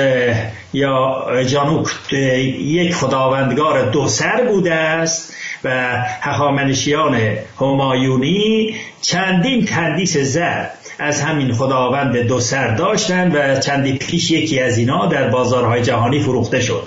[0.73, 5.35] یا جانوک یک خداوندگار دو سر بوده است.
[5.65, 7.21] و هخامنشیان
[7.61, 10.67] همایونی چندین تندیس زر
[10.99, 16.21] از همین خداوند دو سر داشتن و چندی پیش یکی از اینا در بازارهای جهانی
[16.21, 16.83] فروخته شد.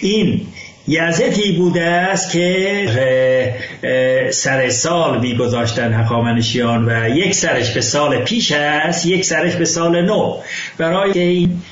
[0.00, 0.46] این
[0.88, 3.60] یزدی بوده است که
[4.32, 10.02] سر سال میگذاشتن هخامنشیان و یک سرش به سال پیش است یک سرش به سال
[10.02, 10.36] نو.
[10.78, 11.62] برای این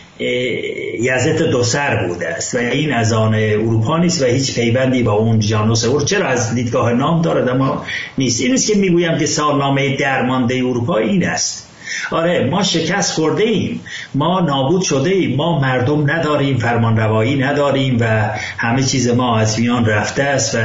[1.01, 5.13] یزد دو سر بوده است و این از آن اروپا نیست و هیچ پیوندی با
[5.13, 7.85] اون جانوس اور چرا از دیدگاه نام دارد اما
[8.19, 11.69] نیست؟ این است که می‌گویم که سالنامه درمانده اروپا این است.
[12.11, 13.81] آره ما شکست خورده ایم.
[14.15, 15.37] ما نابود شده ایم.
[15.37, 20.59] ما مردم نداریم فرمان روایی نداریم و همه چیز ما از میان رفته است و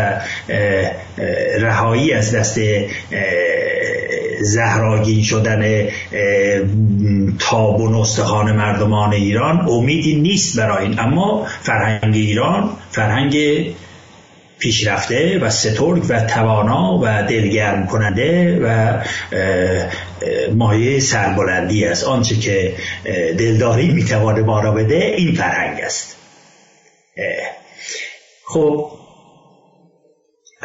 [1.59, 2.59] رهایی از دست
[4.41, 5.87] زهراگین شدن
[7.39, 10.99] تاب و نستخان مردمان ایران امیدی نیست برای این.
[10.99, 13.37] اما فرهنگ ایران فرهنگ
[14.59, 18.97] پیشرفته و سترگ و توانا و دلگرم کننده و
[20.55, 22.03] مایه سربلندی است.
[22.03, 22.75] آنچه که
[23.37, 26.15] دلداری می‌توانه ما را بده این فرهنگ است.
[28.45, 28.91] خب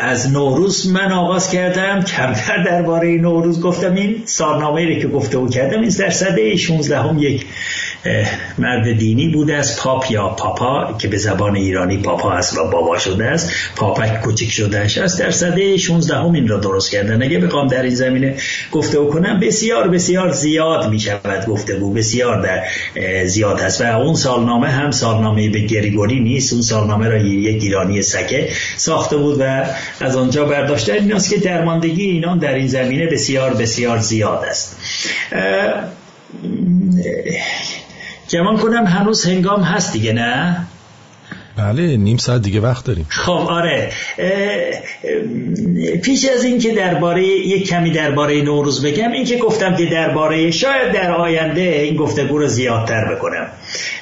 [0.01, 2.03] از نوروز من آغاز کردم.
[2.03, 7.19] کمتر درباره نوروز گفتم این سارنامه که گفته او کردم این در سده 16 هم
[7.19, 7.47] یک
[8.59, 12.99] مرد دینی بوده از پاپ یا پاپا که به زبان ایرانی پاپا است و بابا
[12.99, 13.51] شده است.
[13.77, 17.23] پاپک کوچک شده است در سده 16 هم این را درست کردن.
[17.23, 18.37] اگه بخوام در این زمینه
[18.73, 22.65] گفته کنم بسیار بسیار زیاد می شود گفته بود بسیار در
[23.27, 23.81] زیاد است.
[23.81, 26.53] و اون سالنامه هم سالنامه به گریگوری نیست.
[26.53, 29.65] اون سالنامه را یک ایرانی سکه ساخته بود و
[30.01, 30.93] از آنجا برداشته.
[30.93, 34.77] این است که درماندگی اینان در این زمینه بسیار بسیار زیاد است.
[38.31, 40.67] گمان کنم هنوز هنگام هست دیگه نه؟
[41.59, 43.07] بله نیم ساعت دیگه وقت داریم.
[43.09, 43.91] خب آره.
[46.03, 50.51] پیش از این که درباره یک کمی درباره نوروز بگم این که گفتم که درباره
[50.51, 53.47] شاید در آینده این گفتگو رو زیادتر بکنم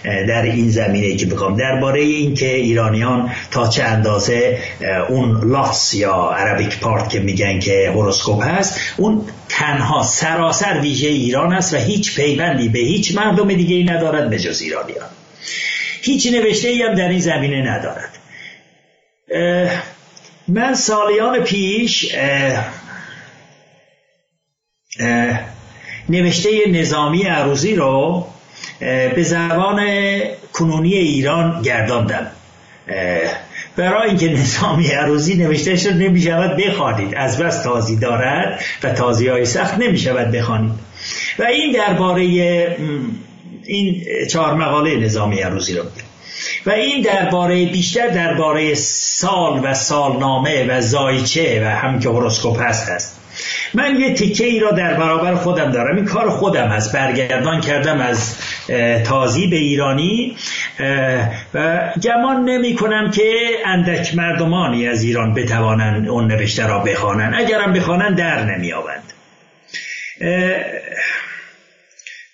[0.05, 1.57] در این زمینه که بخوام.
[1.57, 4.59] درباره این که ایرانیان تا چه اندازه
[5.09, 11.53] اون لاس یا عربیک پارت که میگن که هوروسکوپ هست اون تنها سراسر ویژه ایران
[11.53, 15.07] است و هیچ پیوندی به هیچ مردم دیگه ای ندارد به جز ایرانیان.
[16.07, 18.19] هیچ نوشته ای هم در این زمینه ندارد.
[20.49, 22.15] من سالیان پیش
[26.09, 28.27] نوشته نظامی عروضی رو
[28.81, 29.89] به زبان
[30.53, 32.31] کنونی ایران گرداندم.
[33.77, 37.15] برای اینکه نظامی عروضی نوشته شد نمی شود بخوانید.
[37.15, 40.73] از بس تازی دارد و تازی های سخت نمی شود بخوانید.
[41.39, 42.77] و این درباره
[43.65, 45.85] این چهار مقاله نظامی عروضی رو
[46.67, 52.89] و این درباره بیشتر درباره سال و سالنامه و زایچه و هم که هوروسکوپ هست
[52.89, 53.21] هست.
[53.75, 55.97] من یه تیکه ای را در برابر خودم دارم.
[55.97, 56.93] این کار خودم هست.
[56.93, 58.37] برگردان کردم از
[59.05, 60.37] تازی به ایرانی.
[61.55, 67.73] و گمان نمی کنم که اندک مردمانی از ایران بتوانند اون نوشته را بخوانند اگرم
[67.73, 69.13] بخوانند در نمی آوند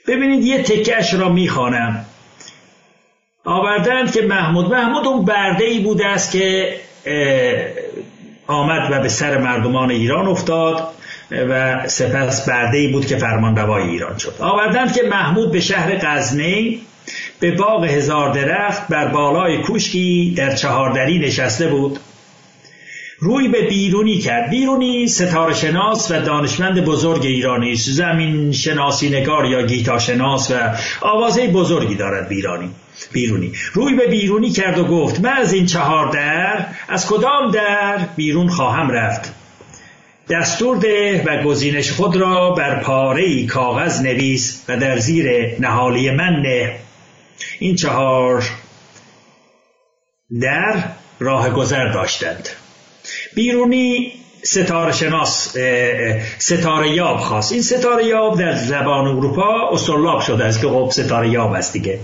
[0.06, 2.04] ببینید یه تکش را می‌خوانم.
[3.44, 6.76] آوردند که محمود محمود اون برده ای بوده است که
[8.46, 10.88] آمد و به سر مردمان ایران افتاد
[11.30, 14.34] و سپس برده ای بود که فرمان روای ایران شد.
[14.40, 16.76] آوردند که محمود به شهر غزنه
[17.40, 21.98] به باغ هزار درخت بر بالای کوشکی در چهاردری نشسته بود.
[23.22, 24.50] روی به بیرونی کرد.
[24.50, 27.90] بیرونی ستاره شناس و دانشمند بزرگ ایرانی است.
[27.90, 30.54] زمین شناسی نگار یا گیتا شناس و
[31.00, 32.70] آوازه بزرگی دارد بیرانی.
[33.12, 33.52] بیرونی.
[33.72, 38.48] روی به بیرونی کرد و گفت من از این چهار در از کدام در بیرون
[38.48, 39.34] خواهم رفت؟
[40.30, 46.42] دستور ده و گزینش خود را بر پاره کاغذ نویس و در زیر نهالی من
[46.42, 46.76] نه.
[47.58, 48.44] این چهار
[50.40, 50.84] در
[51.20, 52.48] راه گذر داشتند.
[53.34, 55.56] بیرونی ستاره شناس
[56.38, 57.52] ستاره یاب خواست.
[57.52, 61.98] این ستاره یاب در زبان اروپا استرلاب شده است که خب ستاره یاب است دیگه.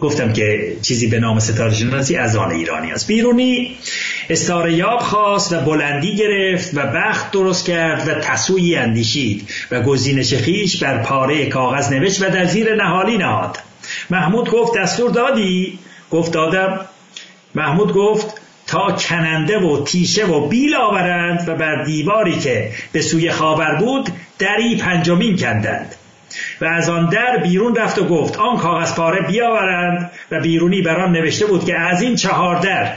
[0.00, 3.06] گفتم که چیزی به نام ستاره شناسی از آن ایرانی است.
[3.06, 3.76] بیرونی
[4.30, 10.34] استاره یاب خواست و بلندی گرفت و بخت درست کرد و تسویی اندیشید و گزینش
[10.34, 13.58] خیش بر پاره کاغذ نوشت و در زیر نهالی نهاد.
[14.10, 15.78] محمود گفت دستور دادی؟
[16.10, 16.80] گفت دادم.
[17.54, 18.37] محمود گفت
[18.68, 24.08] تا کننده و تیشه و بیل آورند و بر دیواری که به سوی خاور بود
[24.38, 25.94] دری پنجمین کندند.
[26.60, 30.10] و از آن در بیرون رفت و گفت آن کاغذ پاره بیاورند.
[30.30, 32.92] و بیرونی بر آن نوشته بود که از این چهار در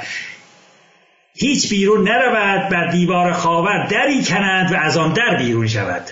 [1.33, 6.03] هیچ بیرون نرود بر دیوار خاور دری کنند و از آن در بیرون شود.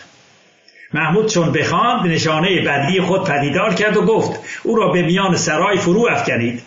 [0.93, 5.78] محمود چون بخواند نشانه بدلی خود پدیدار کرد و گفت او را به میان سرای
[5.78, 6.63] فرو افکنید.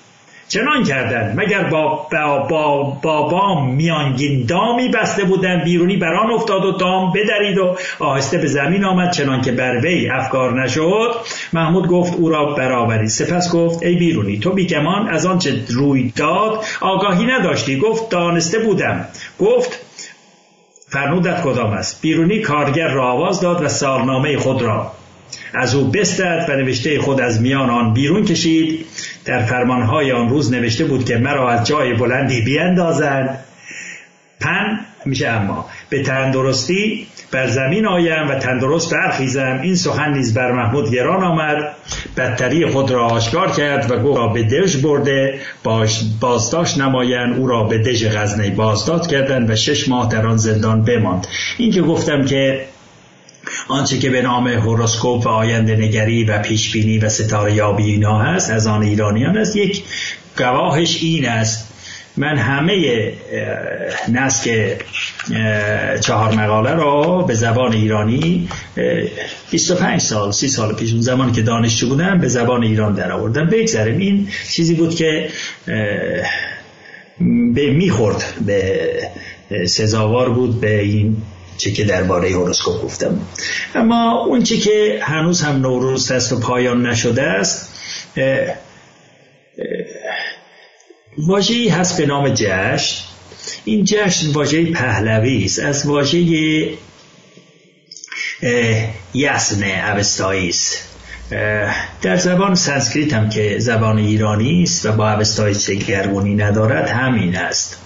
[0.53, 1.41] چنان کردند.
[1.41, 7.13] مگر با, با, با, با بام میانگین دامی بسته بودن بیرونی بران افتاد و دام
[7.13, 11.15] بدرید و آهسته به زمین آمد چنان که بر وی افکار نشد.
[11.53, 13.09] محمود گفت او را برآورید.
[13.09, 17.79] سپس گفت ای بیرونی تو بیگمان از آنچه روی داد آگاهی نداشتی.
[17.79, 19.05] گفت دانسته بودم.
[19.39, 19.79] گفت
[20.89, 24.93] فرمودت کدام است؟ بیرونی کارگر را آواز داد و سالنامه خود را
[25.55, 28.87] از او بستد و نوشته خود از میان آن بیرون کشید.
[29.25, 33.39] در فرمانهای آن روز نوشته بود که مرا از جای بلندی بیندازند
[34.41, 35.67] پن میشه اما.
[35.89, 39.61] به تندرستی بر زمین آیم و تندرست برخیزم.
[39.63, 41.75] این سخن نیز بر محمود گران آمد.
[42.17, 47.39] بدتری خود را آشکار کرد و گفت را به دژ برده باش بازداشت نمایند.
[47.39, 51.27] او را به دژ غزنی بازداد کردند و شش ماه در آن زندان بماند.
[51.59, 52.65] این که گفتم که
[53.69, 58.51] آنچه که به نام هوروسکوپ و آینده نگری و پیشبینی و ستاره یابی اینا هست
[58.51, 59.57] از آن ایرانیان است.
[59.57, 59.83] یک
[60.39, 61.69] گواهش این است.
[62.17, 63.13] من همه
[64.09, 64.51] نسک
[66.01, 68.49] چهار مقاله را به زبان ایرانی
[69.51, 73.47] 25 سال 30 سال پیش اون زمانی که دانشجو بودم به زبان ایران در آوردم.
[73.47, 75.29] بگذاریم این چیزی بود که
[77.55, 78.89] به می‌خورد به
[79.67, 81.17] سزاوار بود به این
[81.59, 83.21] چه که درباره هوروسکوپ گفتم.
[83.75, 87.75] اما اون چه که هنوز هم نوروز هست و پایان نشده است
[91.19, 93.05] واژه‌ای هست به نام جشن.
[93.65, 95.59] این جشن واژه پهلوی است.
[95.59, 96.19] از واژه
[99.15, 100.89] یسن اوستایی است.
[102.03, 107.79] در زبان سانسکریت هم که زبان ایرانی است و با اوستایی دگرگونی ندارد همین است.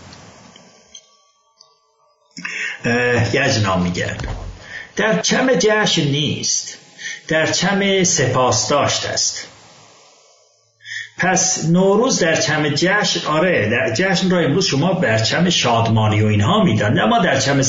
[3.33, 4.17] یجنا میگن
[4.97, 6.79] در چم جشن نیست
[7.29, 9.47] در چم سپاسداشت است.
[11.19, 16.27] پس نوروز در چم جشن آره در جشن را امروز شما بر چم شادمانی و
[16.27, 16.99] اینها میدان.
[16.99, 17.63] اما در چم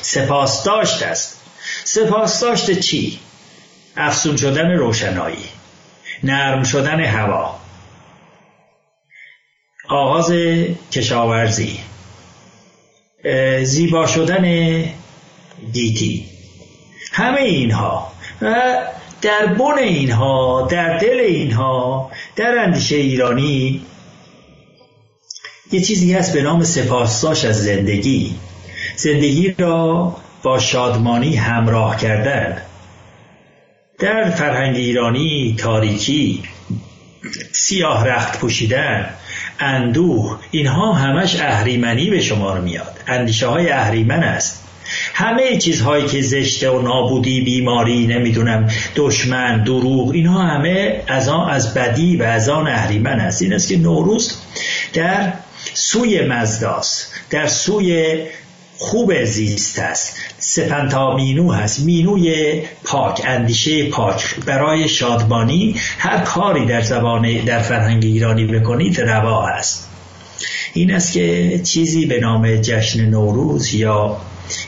[0.00, 1.40] سپاس داشت است.
[1.84, 3.20] سپاس داشت چی؟
[3.96, 5.48] افسون شدن روشنایی
[6.22, 7.58] نرم شدن هوا.
[9.88, 10.32] آغاز
[10.92, 11.80] کشاورزی.
[13.62, 14.84] زیبا شدن
[15.72, 16.24] گیتی.
[17.12, 18.76] همه اینها و
[19.22, 23.82] در بن اینها در دل اینها در اندیشه ایرانی.
[25.72, 28.34] یه چیزی هست به نام سپاسداشت از زندگی.
[28.96, 32.62] زندگی را با شادمانی همراه کردن.
[33.98, 36.42] در فرهنگ ایرانی تاریکی
[37.52, 39.14] سیاه رخت پوشیدن.
[39.60, 40.38] اندوه.
[40.50, 43.00] اینها همش اهریمنی به شمار میاد.
[43.06, 44.64] اندیشه های اهریمن است.
[45.14, 51.74] همه چیزهایی که زشته و نابودی بیماری نمی‌دونم دشمن دروغ اینها همه از آن از
[51.74, 53.42] بدی و از آن اهریمن است.
[53.42, 54.40] این است که نوروز
[54.92, 55.32] در
[55.74, 58.16] سوی مزداست در سوی
[58.78, 60.16] خوب زیست است.
[60.38, 61.80] سپنتا مینو هست.
[61.80, 64.34] مینوی پاک اندیشه پاک.
[64.46, 69.88] برای شادمانی هر کاری در زبان در فرهنگ ایرانی بکنید روا است.
[70.72, 74.16] این است که چیزی به نام جشن نوروز یا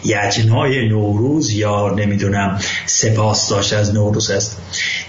[0.04, 4.61] یجنهای نوروز یا نمی‌دونم سپاس داشت از نوروز است.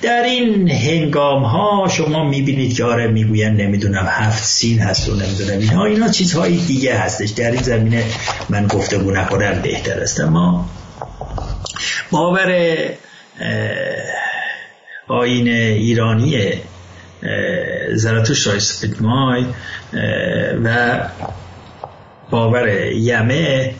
[0.02, 5.60] در این هنگام ها شما می‌بینید که آره می‌گوین نمی‌دونم هفت سین هست و نمی‌دونم
[5.60, 7.30] اینا اینا چیزهای دیگه هستش.
[7.30, 8.04] در این زمینه
[8.50, 10.20] من گفته بو نکنم بهتر است.
[10.20, 10.70] اما
[12.12, 12.78] باور
[15.08, 16.54] آین ایرانی
[17.94, 19.46] زراتوش رایسپیتمای
[20.64, 21.00] و
[22.30, 23.74] باور یمه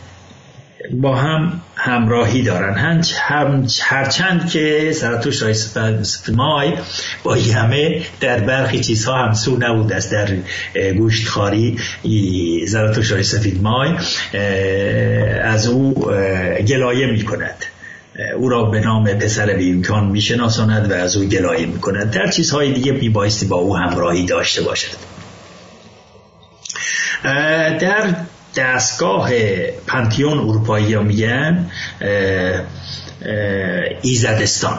[0.92, 3.02] با هم همراهی دارن.
[3.20, 5.76] هم هرچند که سراتوش رایس
[6.32, 6.72] مای
[7.22, 10.28] با یمه در برخی چیزها همسو نبود است در
[10.92, 11.78] گوشتخاری
[12.66, 13.90] زراتوش رایس مای
[15.42, 15.94] از او
[16.68, 17.64] گلایه می کند
[18.36, 22.10] او را به نام پسر بی امکان می شناساند و از او گلایه می کند
[22.10, 24.96] در چیزهای دیگه می بایستی با او همراهی داشته باشد.
[27.80, 28.14] در
[28.56, 29.30] دستگاه
[29.86, 31.70] پنتیون اروپایی ها میگن
[34.02, 34.78] ایزدستان.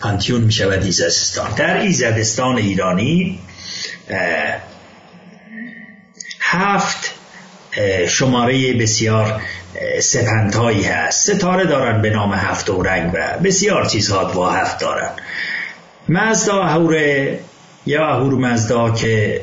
[0.00, 1.54] پنتیون می شود ایزدستان.
[1.54, 3.40] در ایزدستان ایرانی
[6.40, 7.14] هفت
[8.08, 9.42] شماره بسیار
[10.00, 11.34] سپنتایی هست.
[11.34, 15.10] ستاره دارن به نام هفت و رنگ و بسیار چیزها با هفت دارن.
[16.08, 17.38] مزدا هوره
[17.86, 19.40] یا هور مزدا که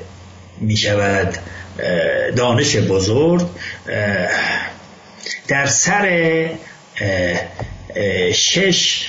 [0.61, 1.37] می شود
[2.35, 3.47] دانش بزرگ
[5.47, 6.45] در سر
[8.33, 9.07] شش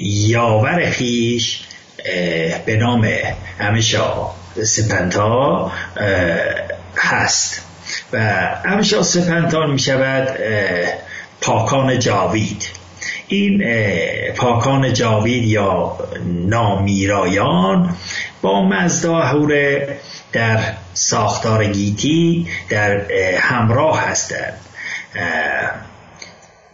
[0.00, 1.60] یاور خیش
[2.66, 3.08] به نام
[3.58, 4.30] همیشا
[4.62, 5.72] سپنتا
[6.96, 7.62] هست.
[8.12, 8.20] و
[8.64, 10.28] همیشا سپنتا می شود
[11.40, 12.68] پاکان جاوید.
[13.28, 13.64] این
[14.36, 17.96] پاکان جاوید یا نامیرایان
[18.42, 19.78] با مزداهور
[20.32, 20.58] در
[20.94, 24.54] ساختار گیتی در همراه هستند.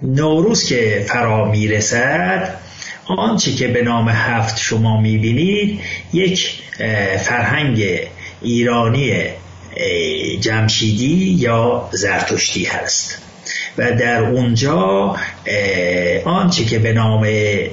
[0.03, 2.59] نوروز که فرا می‌رسد
[3.07, 5.81] آنچه که به نام هفت شما می‌بینید
[6.13, 6.63] یک
[7.19, 8.01] فرهنگ
[8.43, 9.25] ایرانی
[10.41, 13.19] جمشیدی یا زرتشتی هست.
[13.79, 15.17] و در اونجا
[16.25, 17.25] آنچه که به نام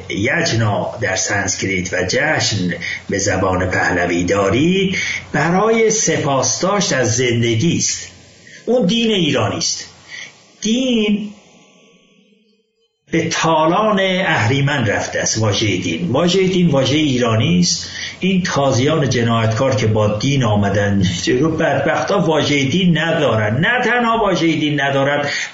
[0.10, 2.74] یجنا در سانسکریت و جشن
[3.10, 4.96] به زبان پهلوی داری
[5.32, 8.12] برای سپاسداشت از زندگی است.
[8.66, 9.86] اون دین ایرانی است.
[10.62, 11.34] دین
[13.12, 16.12] به تالان اهریمن رفته است واژه دین.
[16.12, 17.90] واژه دین واژه ایرانی است.
[18.20, 23.60] این تازیان جنایتکار که با دین آمدن جلو بدبختا واژه دین ندارن.
[23.60, 24.82] نه تنها واژه دین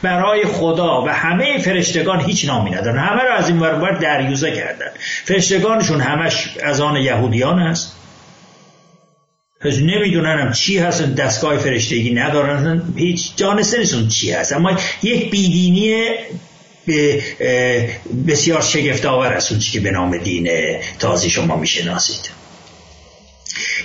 [0.02, 2.98] برای خدا و همه فرشتگان هیچ نامی ندارن.
[2.98, 4.88] همه رو از این ور دریوزه کردن.
[5.26, 7.96] فرشتگانشون همش از آن یهودیان است.
[9.62, 12.82] پس نمی‌دونن چی هستن دستگاه فرشتگی ندارن.
[12.96, 14.54] هیچ جانسته نیستون چی هست.
[14.54, 14.72] اما
[15.04, 16.06] یک بیدینی
[16.86, 17.24] به
[18.28, 20.50] بسیار شگفت آور است اون که به نام دین
[21.00, 22.36] تازی شما می‌شناسید.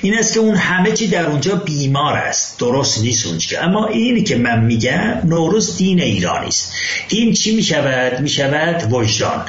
[0.03, 2.59] این است که اون همه چی در اونجا بیمار است.
[2.59, 6.73] درست نیست اونجا اما اینی که من میگم نوروز دین ایرانی است.
[7.09, 9.45] دین چی می‌شود؟ می‌شود وجدان.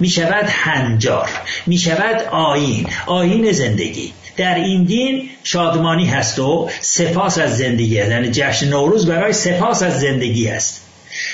[0.00, 1.28] می‌شود هنجار.
[1.66, 4.12] می‌شود آین آین زندگی.
[4.36, 7.94] در این دین شادمانی هست و سپاس از زندگی.
[7.94, 10.87] یعنی جشن نوروز برای سپاس از زندگی است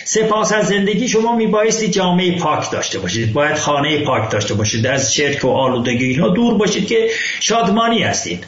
[0.05, 3.33] سپاس از زندگی شما میبایستی جامعه پاک داشته باشید.
[3.33, 4.87] باید خانه پاک داشته باشید.
[4.87, 8.47] از شرک و آلودگی اینا دور باشید که شادمانی هستید.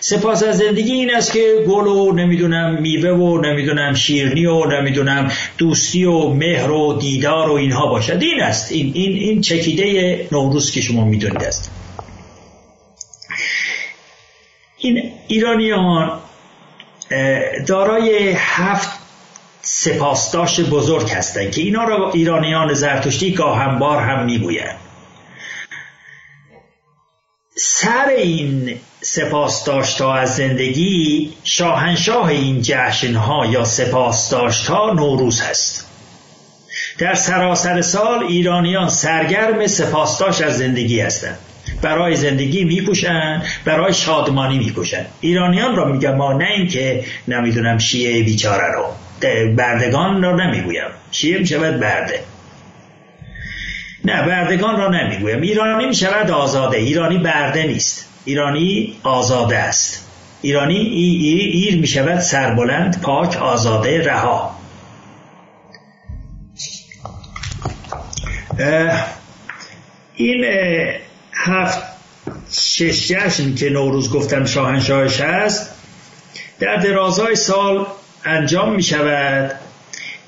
[0.00, 5.32] سپاس از زندگی این است که گل و نمی‌دونم میوه و نمی‌دونم شیرنی و نمی‌دونم
[5.58, 8.22] دوستی و مهر و دیدار و اینها باشد.
[8.22, 8.72] این است.
[8.72, 11.70] این, این, این چکیده نوروز که شما می‌دونید است.
[14.78, 16.18] این ایرانیان
[17.66, 19.03] دارای هفت
[19.64, 24.76] سپاسداشت بزرگ هستند که اینا را ایرانیان زرتشتی گاهنبار هم می‌گویند.
[27.56, 35.90] سر این سپاسداشت ها از زندگی شاهنشاه این جشن ها یا سپاسداشت ها نوروز هست.
[36.98, 41.38] در سراسر سال ایرانیان سرگرم سپاسداشت از زندگی هستند.
[41.82, 48.72] برای زندگی میکوشن برای شادمانی میکوشن ایرانیان را میگم ما نه اینکه نمی‌دونم شیعه بیچاره
[48.72, 48.86] رو.
[49.56, 50.90] بردگان را نمی‌گویم.
[51.10, 52.20] شیعه می شود برده.
[54.04, 55.40] نه بردگان را نمی‌گویم.
[55.40, 56.76] ایرانی می شود آزاده.
[56.76, 58.08] ایرانی برده نیست.
[58.24, 60.10] ایرانی آزاده است.
[60.42, 64.58] ایرانی ای ای ایر می شود سربلند پاک آزاده رها.
[70.14, 70.44] این
[71.34, 71.78] هفت
[72.52, 75.70] شش جشن که نوروز گفتم شاهنشاهش هست
[76.60, 77.86] در درازای سال
[78.24, 79.54] انجام می شود.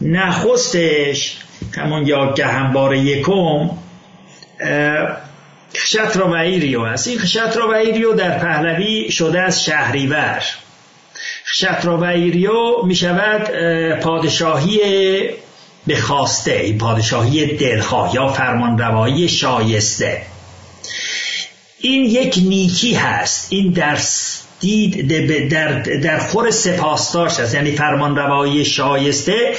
[0.01, 1.37] نخستش
[1.77, 3.71] همون یا گهنبار یکم
[5.77, 7.09] خشترا وایریو است.
[7.09, 10.45] این خشترا وایریو در پهلوی شده از شهریور.
[11.47, 13.51] خشترا وایریو می شود
[14.01, 14.81] پادشاهی
[15.87, 20.23] به خواسته پادشاهی دلخواه یا فرمانروایی شایسته.
[21.81, 23.53] این یک نیکی هست.
[23.53, 23.97] این در
[24.61, 27.55] دید در, در خور سپاسداشت است.
[27.55, 29.55] یعنی فرمانروایی شایسته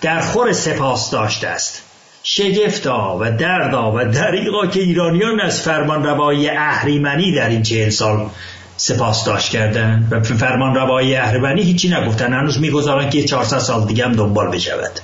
[0.00, 1.82] در خور سپاسداشت است.
[2.22, 8.30] شگفتا و دردا و دریقا که ایرانیان از فرمان روایی اهریمنی در این چهل سال
[8.76, 12.32] سپاس داشت کردن و فرمان روایی اهریمنی هیچی نگفتن.
[12.32, 15.00] هنوز می‌گذارن که 400 سال دیگه هم دنبال بشود.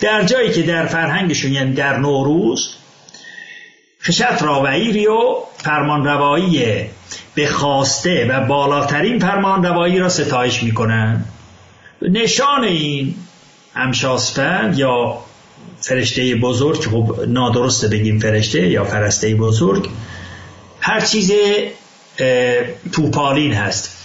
[0.00, 2.74] در جایی که در فرهنگشون یعنی در نوروز
[4.02, 6.86] خشت راوعی و فرمان روایی
[7.34, 11.24] به خواسته و بالاترین فرمان روایی را ستایش می‌کنن
[12.02, 13.14] نشان این
[13.74, 15.18] همشاسپند یا
[15.80, 19.88] فرشته بزرگ خب نادرسته بگیم فرشته یا فرسته بزرگ
[20.80, 21.32] هر چیز
[22.92, 23.96] توپالین هست.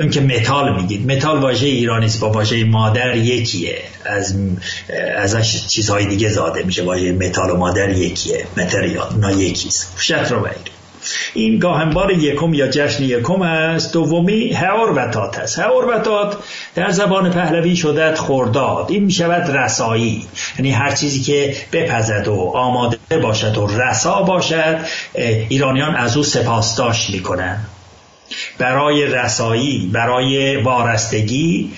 [0.00, 3.78] اون که متال میگید متال واژه ایرانی است با واژه مادر یکیه.
[4.04, 4.34] از
[5.16, 10.40] ازش چیزهای دیگه زاده میشه واژه متال و مادر یکیه material نا یکیست شت رو
[11.34, 13.92] این گاهنبار یکم یا جشن یکم است.
[13.92, 15.58] دومی هاوروتات است.
[15.58, 16.36] هاوروتات
[16.74, 20.26] در زبان پهلوی شدست خورداد این می شود رسایی.
[20.58, 24.78] یعنی هر چیزی که بپزد و آماده باشد و رسا باشد
[25.48, 27.58] ایرانیان از او سپاسداشت می‌کنن
[28.58, 31.72] برای رسایی برای وارستگی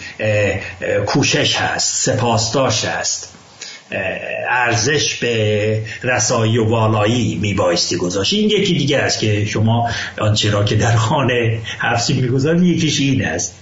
[1.06, 3.31] کوشش هست سپاسداشت است
[4.48, 9.90] ارزش به رسایی و والایی میبایستی گذاشت این یکی دیگه است که شما
[10.20, 13.54] آنچه را که در خانه حفظی می‌گذارید یکیش این است.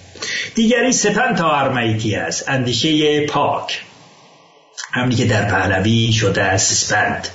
[0.55, 2.49] دیگری سپن تا ارمیتی است.
[2.49, 3.81] اندیشه پاک.
[4.93, 7.29] همینی که در پهلوی شده است سپند.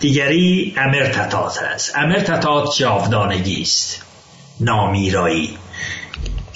[0.00, 1.96] دیگری امرتتات است.
[1.96, 4.02] امرتتات جاودانگی است.
[4.60, 5.58] نامیرایی.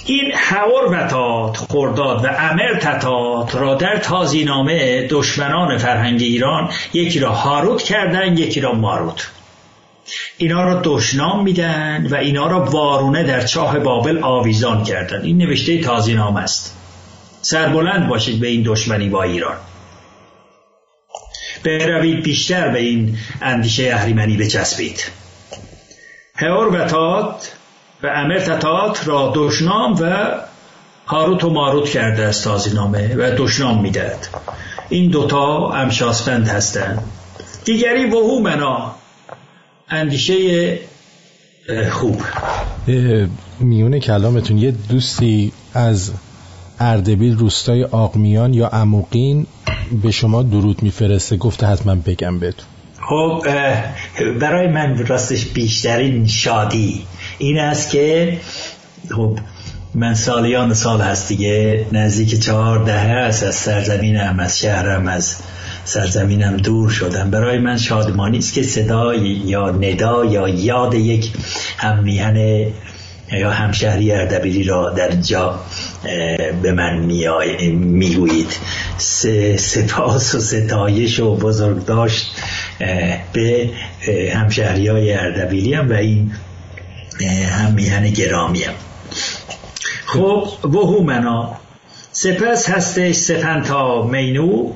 [0.05, 1.07] این حور
[1.55, 8.61] خورداد و امر تتات را در تازینامه دشمنان فرهنگ ایران یکی را هاروت کردن یکی
[8.61, 9.31] را ماروت.
[10.37, 15.21] اینا را دشنام میدن و اینا را وارونه در چاه بابل آویزان کردن.
[15.21, 16.77] این نوشته تازینامه است.
[17.41, 19.57] سربلند باشید به این دشمنی با ایران.
[21.63, 25.11] بروید بیشتر به این اندیشه اهریمنی بچسبید.
[26.35, 26.87] هور و
[28.05, 30.25] و امرتتات را دشنام و
[31.07, 34.27] هاروت و ماروت کرده است تازینامه و دشنام می‌دهد.
[34.89, 37.03] این دوتا امشاسپند هستند.
[37.65, 38.95] دیگری وهو منا
[39.89, 40.79] اندیشه
[41.91, 42.21] خوب.
[43.59, 46.11] میون کلامتون یه دوستی از
[46.79, 49.47] اردبیل روستای آقمیان یا اموقین
[50.03, 51.37] به شما درود میفرسته.
[51.37, 52.65] گفته حتما بگم بهتون.
[53.01, 53.43] خب
[54.39, 57.05] برای من راستش بیشترین شادی
[57.37, 58.37] این است که
[59.11, 59.39] خب
[59.95, 65.35] من سالیان سال هست دیگه نزدیک چهار دهه است از سرزمینم از شهرم از
[65.85, 67.31] سرزمینم دور شدم.
[67.31, 71.31] برای من شادمانی است که صدا یا ندا یا یاد یک
[71.77, 72.65] هم میهن
[73.31, 75.59] یا همشهری اردبیلی را در جا
[76.61, 76.99] به من
[77.75, 78.57] می‌گویید.
[79.57, 82.41] سپاس و ستایش و بزرگ داشت
[83.33, 83.69] به
[84.33, 86.31] همشهری های اردبیلی هم و این
[87.23, 88.71] هم میهن گرامیم
[90.05, 91.57] خب وهو منا.
[92.11, 94.71] سپس هستش سفن تا مینو.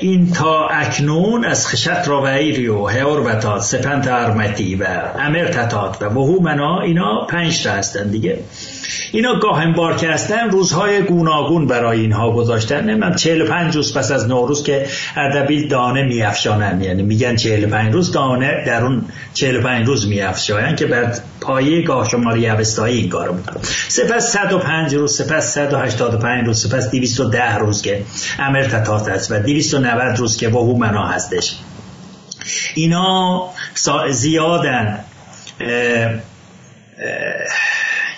[0.00, 3.20] این تا اکنون از خشت راویری و هور
[3.60, 4.86] سپنت ارمتی و
[5.18, 8.38] امر تتات و وهو منا اینا پنج تا هستن دیگه.
[9.12, 12.80] اینا گاهنبار که هستن روزهای گوناگون برای اینها گذاشتن.
[12.80, 14.86] نمی‌دونم 45 روز پس از نوروز که
[15.16, 16.80] ادبی دانه میافشانن.
[16.80, 22.48] یعنی میگن 45 روز دانه در اون 45 روز میافشاین که بر پایه گاه شماری
[22.48, 23.62] اوستایی این کارو می‌کنن.
[23.88, 28.02] سپس 105 روز سپس 185 روز سپس 210 روز که
[28.38, 31.56] امر تتات است و 290 روز که وهو منا هستش.
[32.74, 33.42] اینا
[34.10, 34.98] زیادن
[35.60, 36.14] اه اه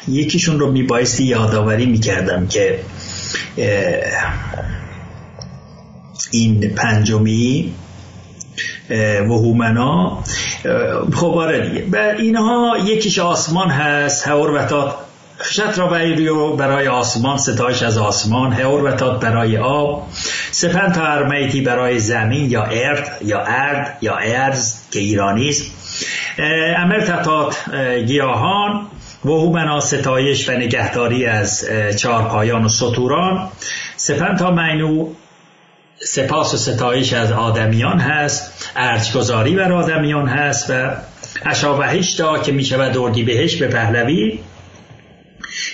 [0.08, 2.80] یکیشون رو میبایستی یادآوری می‌کردم که
[6.30, 7.74] این پنجمی
[9.28, 10.22] وهومنا
[11.14, 11.86] خب آره دیگه.
[11.92, 14.94] و اینها یکیش آسمان هست هور و تا
[15.40, 15.86] خشت را
[16.56, 20.08] برای آسمان ستایش از آسمان هور و تات برای آب
[20.50, 25.64] سپن تا ارمیتی برای زمین یا ارد یا ارد یا ارز که ایرانی است
[26.78, 27.56] امر تطات
[28.06, 28.86] گیاهان
[29.26, 33.48] و هومنا ستایش و نگهداری از چارپایان و سطوران.
[33.96, 35.08] سپن تا مینو
[35.98, 40.90] سپاس و ستایش از آدمیان هست ارجگذاری بر آدمیان هست و
[41.46, 44.38] اشابهشتا که می شود اردی بهش به پهلوی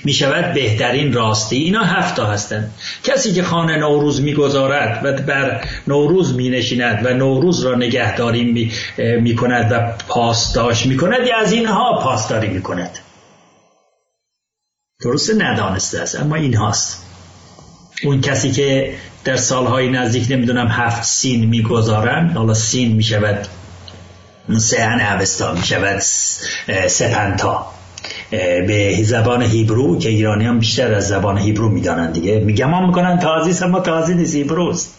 [0.05, 1.57] می شود بهترین راستی.
[1.57, 2.73] اینا هفتا هستند
[3.05, 8.73] کسی که خانه نوروز می‌گذارد و بر نوروز می نشیند و نوروز را نگهداری می,
[9.21, 12.99] می کند و پاسداشت می کند یا از اینها پاسداری می کند.
[15.05, 17.03] درسته ندانسته است اما این هاست.
[18.05, 18.95] اون کسی که
[19.25, 23.47] در سالهای نزدیک نمی‌دونم هفت سین می‌گذارن حالا سین می‌شود
[24.59, 25.99] سهن اوستا می‌شود
[26.87, 27.67] سپنتا.
[28.31, 32.39] به زبان هیبرو که ایرانی هم بیشتر از زبان هیبرو می‌دانن دیگه.
[32.39, 34.95] میگم هم می‌کنن تازی اما تازی نیست هیبروست.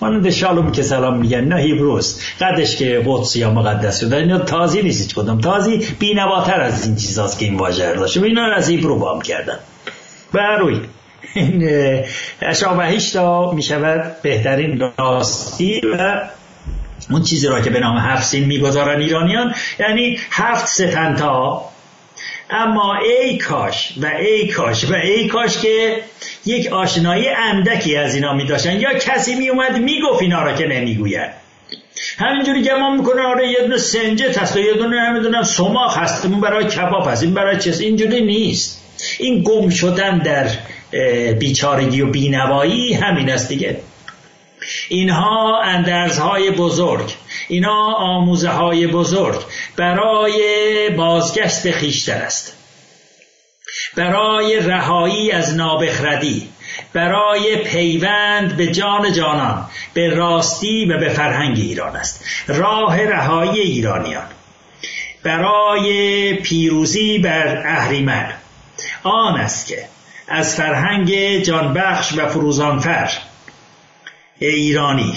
[0.00, 1.44] مانند شالوم که سلام میگن.
[1.44, 4.16] نه هیبروست قدش که قدس یا مقدس شده.
[4.16, 8.22] اینا تازی نیست هیچ کدوم تازی بینواتر از این چیزاست که این واژه رو داشته
[8.22, 9.58] اینا از هیبرو بام کردن.
[10.32, 10.80] بروی
[11.34, 11.68] این
[12.42, 16.22] اشابهیشتا می‌شود بهترین راستی و
[17.10, 19.54] اون چیزی را که به نام هفت سین می‌گذارن ایرانیان.
[19.80, 21.62] یعنی هفت ستنتا.
[22.50, 25.96] اما ای کاش و ای کاش و ای کاش که
[26.46, 30.52] یک آشنایی اندکی از اینا می داشتن یا کسی می اومد می گفت اینا را
[30.52, 31.30] که نمی‌گوید.
[32.18, 36.24] همینجوری گمان می‌کنه آره یه دونه سنجت هست و یه دونه نمی‌دونم سماخ هست.
[36.24, 37.80] اون برای کباب هست این برای چیز.
[37.80, 38.82] اینجوری نیست.
[39.18, 40.48] این گم شدن در
[41.32, 43.76] بیچارگی و بینوایی همین است دیگه.
[44.88, 47.14] اینها اندرزهای بزرگ.
[47.48, 49.40] اینا آموزه های بزرگ.
[49.76, 52.52] برای بازگشت خیشتر است.
[53.96, 56.48] برای رهایی از نابخردی
[56.92, 62.24] برای پیوند به جان جانان به راستی و به فرهنگ ایران است.
[62.46, 64.26] راه رهایی ایرانیان.
[65.22, 68.32] برای پیروزی بر اهریمن.
[69.02, 69.84] آن است که
[70.28, 73.10] از فرهنگ جانبخش و فروزانفر.
[74.38, 75.14] ایرانی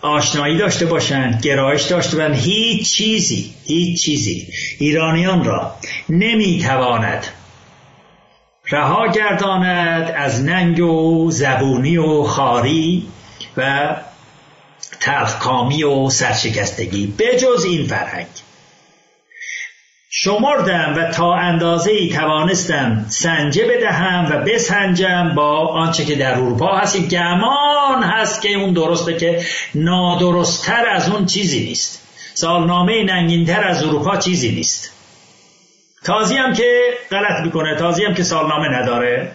[0.00, 2.36] آشنایی داشته باشند گرایش داشته باشند.
[2.36, 5.74] هیچ چیزی هیچ چیزی ایرانیان را
[6.08, 7.26] نمی‌تواند
[8.70, 13.08] رها گرداند از ننگ و زبونی و خاری
[13.56, 13.90] و
[15.00, 18.26] تلخکامی و سرشکستگی بجز این فرهنگ.
[20.10, 26.76] شمردم و تا اندازه ای توانستم سنجه بدهم و بسنجم با آنچه که در اروپا
[26.76, 27.08] هست.
[27.08, 29.44] گمان هست که اون درسته که
[29.74, 32.08] نادرستتر از اون چیزی نیست.
[32.34, 34.90] سالنامه ننگینتر از اروپا چیزی نیست.
[36.04, 36.80] تازی هم که
[37.10, 39.32] غلط می‌کنه تازی هم که سالنامه نداره.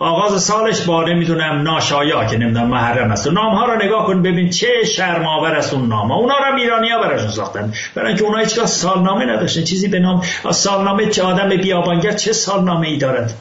[0.00, 3.26] آغاز سالش با نمی‌دونم ناشایا که نمی‌دونم محرم است.
[3.26, 6.90] نام ها رو نگاه کن ببین چه شرماور است اون نام ها اونا رو ایرانی
[6.90, 7.74] ها براشون ساختن.
[7.94, 9.64] برای اینکه اونا هیچگاه سالنامه نداشتن.
[9.64, 13.34] چیزی به نام سالنامه چه آدم بیابانگر چه سالنامه ای دارد؟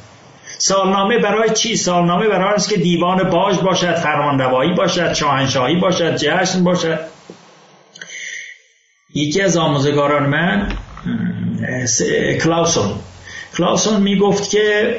[0.57, 6.63] سالنامه برای چی؟ سالنامه برای است که دیوان باج باشد فرمانروایی باشد شاهنشاهی باشد جشن
[6.63, 6.99] باشد.
[9.15, 10.67] یکی از آموزگاران من
[12.43, 12.91] کلاوسون
[13.57, 14.95] کلاوسون می‌گفت که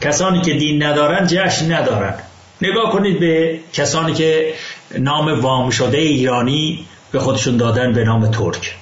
[0.00, 2.14] کسانی که دین ندارن جشن ندارن.
[2.62, 4.54] نگاه کنید به کسانی که
[4.98, 8.74] نام وام شده ایرانی به خودشون دادن به نام ترک.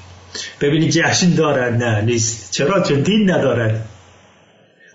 [0.61, 2.53] ببینید جشن دارن نه نیست.
[2.53, 3.81] چرا؟ چون دین ندارن.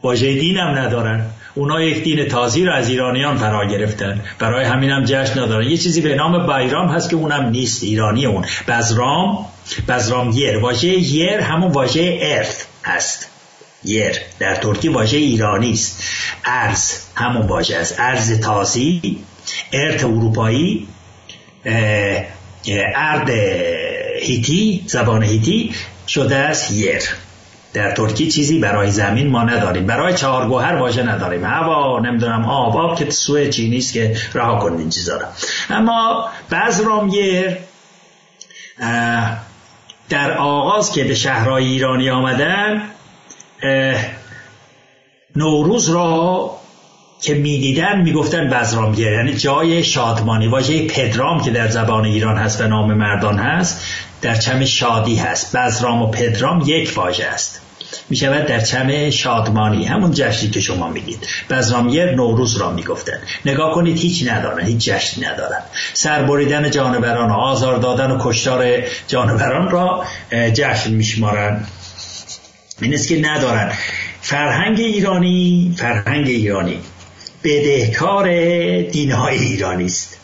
[0.03, 1.25] واژه دین هم ندارن.
[1.55, 4.21] اونا یک دین تازی رو از ایرانیان فرا گرفتن.
[4.39, 7.83] برای همین هم جشن ندارن یه چیزی به نام بایرام هست که اونم نیست.
[7.83, 8.45] ایرانی اون.
[8.67, 9.45] بزرام
[9.89, 10.57] بزرام یر.
[10.57, 13.29] واژه یر همون واژه ارث هست.
[13.85, 14.15] یر.
[14.39, 16.03] در ترکی واژه ایرانی است.
[16.45, 17.95] ارز همون واژه است.
[17.99, 19.19] ارز تازی
[19.73, 20.87] ارت اروپایی
[22.95, 23.29] ارد
[24.21, 25.71] هیتی زبان هیتی
[26.07, 27.03] شده است یر.
[27.73, 29.85] در ترکی چیزی برای زمین ما نداریم.
[29.85, 31.45] برای چهارگوهر واژه نداریم.
[31.45, 32.77] هوا نمی‌دونم آب.
[32.77, 35.25] آب که سوی چینی است که رها کنید این چیزا رو.
[35.69, 37.57] اما بزرام یر
[40.09, 42.81] در آغاز که به شهرهای ایرانی آمدن
[45.35, 46.51] نوروز را
[47.21, 50.47] که می‌دیدن می‌گفتن بزرامگیر یعنی جای شادمانی.
[50.47, 53.81] واژه پدرام که در زبان ایران هست و نام مردان هست
[54.21, 55.55] در چم شادی هست.
[55.55, 57.62] بزرام و پدرام یک واژه است.
[58.09, 61.27] می شود در چم شادمانی همون جشنی که شما میگید.
[61.49, 65.59] بزرامیر نوروز را می‌گفتن نگاه کنید هیچ ندارن هیچ جشنی ندارن.
[65.93, 71.65] سربریدن جانوران و آزار دادن و کشتار جانوران را جشن میشمارن.
[72.81, 73.71] این است که ندارن.
[74.21, 76.79] فرهنگ ایرانی فرهنگ ایرانی.
[77.43, 78.27] بدهکار
[78.81, 80.17] دینهای ایرانی است.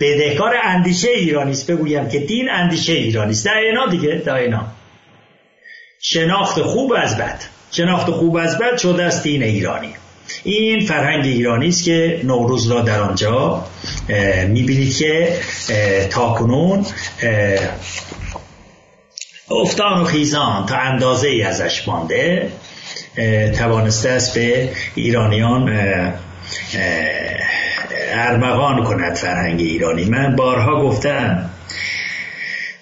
[0.00, 1.70] بدهکار اندیشه ایرانی است.
[1.70, 3.46] بگویم که دین اندیشه ایرانی است.
[3.46, 4.77] در اینا دیگه در اینا.
[6.00, 7.40] شناخت خوب از بد.
[7.72, 9.94] شناخت خوب از بد شده است دین ایرانی.
[10.44, 13.64] این فرهنگ ایرانی است که نوروز را در آنجا
[14.48, 15.36] می‌بینید که
[16.10, 16.86] تاکنون
[19.50, 22.52] افتان و خیزان تا اندازه ای ازش مانده
[23.58, 25.68] توانسته است به ایرانیان
[28.12, 30.04] ارمغان کند فرهنگ ایرانی.
[30.04, 31.50] من بارها گفتم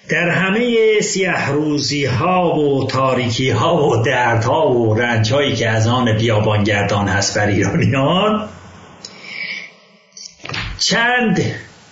[0.09, 5.87] در همه سیه روزی ها و تاریکی ها و دردها و رنج هایی که از
[5.87, 8.49] آن بیابانگردان هست بر ایرانیان
[10.79, 11.41] چند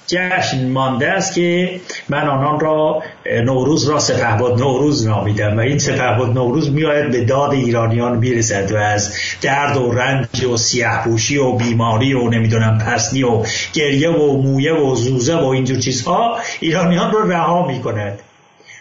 [0.08, 1.80] جشن مانده است که
[2.10, 3.04] من آنان را
[3.46, 8.78] نوروز را سپهبد نوروز نامیدم و این سپهبد نوروز میآید به داد ایرانیان می‌رسد و
[8.78, 13.44] از درد و رنج و سیاهپوشی و بیماری و نمی‌دونم پسنی و
[13.74, 18.20] گریه و مویه و زوزه و اینجور چیزها ایرانیان را رها می‌کند.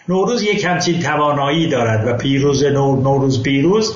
[0.09, 3.95] نوروز یک همچین توانایی دارد و پیروز نوروز پیروز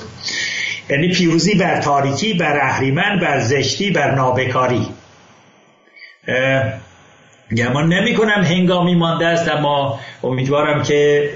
[0.90, 4.86] یعنی پیروزی بر تاریکی بر اهریمن بر زشتی بر نابکاری.
[7.56, 11.30] گمان نمی کنم هنگامی مانده است اما امیدوارم که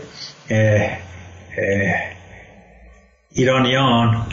[3.32, 4.26] ایرانیان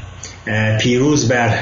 [0.80, 1.54] پیروز بر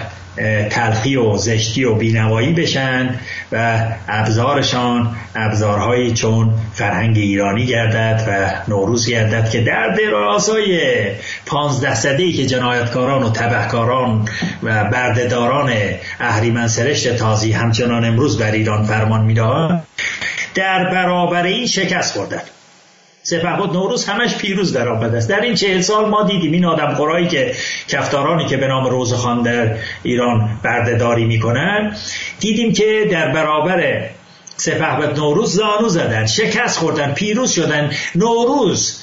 [0.70, 3.20] تلخی و زشتی و بینوایی بشن.
[3.52, 10.80] و ابزارشان ابزارهایی چون فرهنگ ایرانی گردد و نوروز گردد که در درازای
[11.46, 14.28] پانزده صده که جنایتکاران و تبهکاران
[14.64, 15.74] و بردهداران
[16.20, 19.84] اهریمن سرشت تازی همچنان امروز بر ایران فرمان می‌دهند
[20.56, 22.42] در برابر این شکست خوردن
[23.30, 25.30] سپهبد نوروز همش پیروز در آمده است.
[25.30, 27.56] در این چهل سال ما دیدیم این آدم خورایی که
[27.88, 31.96] کفتارانی که به نام روزخان در ایران بردهداری می‌کنن
[32.40, 34.10] دیدیم که در برابر
[34.58, 37.92] سپهبد نوروز زانو زدن شکست خوردن پیروز شدن.
[38.16, 39.02] نوروز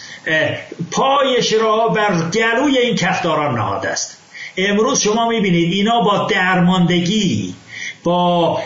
[0.91, 4.18] پایش را بر گلوی این کفتاران نهاده است.
[4.57, 7.55] امروز شما می‌بینید اینا با درماندگی
[8.05, 8.61] با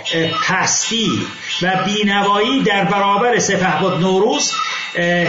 [0.49, 1.11] پستی
[1.63, 4.53] و بینوایی در برابر سپهبد نوروز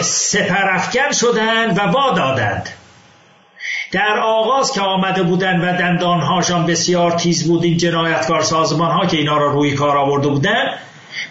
[0.01, 2.69] سپرفکن شدند و وادادند.
[3.91, 9.17] در آغاز که آمده بودند و دندانهاشان بسیار تیز بود این جنایتکار سازمان ها که
[9.17, 10.69] اینا را روی کار آورده بودند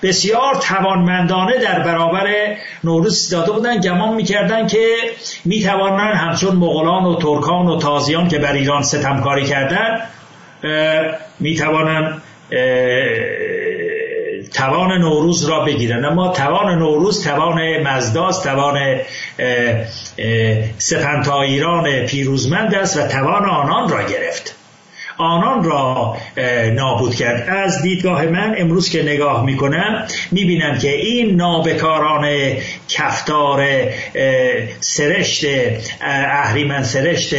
[0.02, 2.26] بسیار توانمندانه در برابر
[2.84, 4.86] نوروز داده بودن گمان می‌کردن که
[5.44, 10.00] می‌توانند همچون مغولان و ترکان و تازیان که بر ایران ستمکاری کردن
[11.40, 12.22] می‌توانند
[14.52, 16.04] توان نوروز را بگیرن.
[16.04, 19.00] اما توان نوروز توان مزداست توان
[20.78, 21.44] سپنتا
[22.06, 24.59] پیروزمند است و توان آنان را گرفت.
[25.20, 26.16] آنان را
[26.74, 27.48] نابود کرد.
[27.48, 32.28] از دیدگاه من امروز که نگاه می‌کنم می‌بینم که این نابکاران
[32.88, 33.66] کفتار
[34.80, 35.44] سرشت
[36.00, 37.34] اهریمن سرشت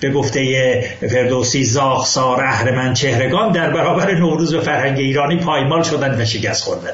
[0.00, 6.24] به گفته فردوسی زاخسار اهرمن چهرگان در برابر نوروز و فرهنگ ایرانی پایمال شدن و
[6.24, 6.92] شکست خوردن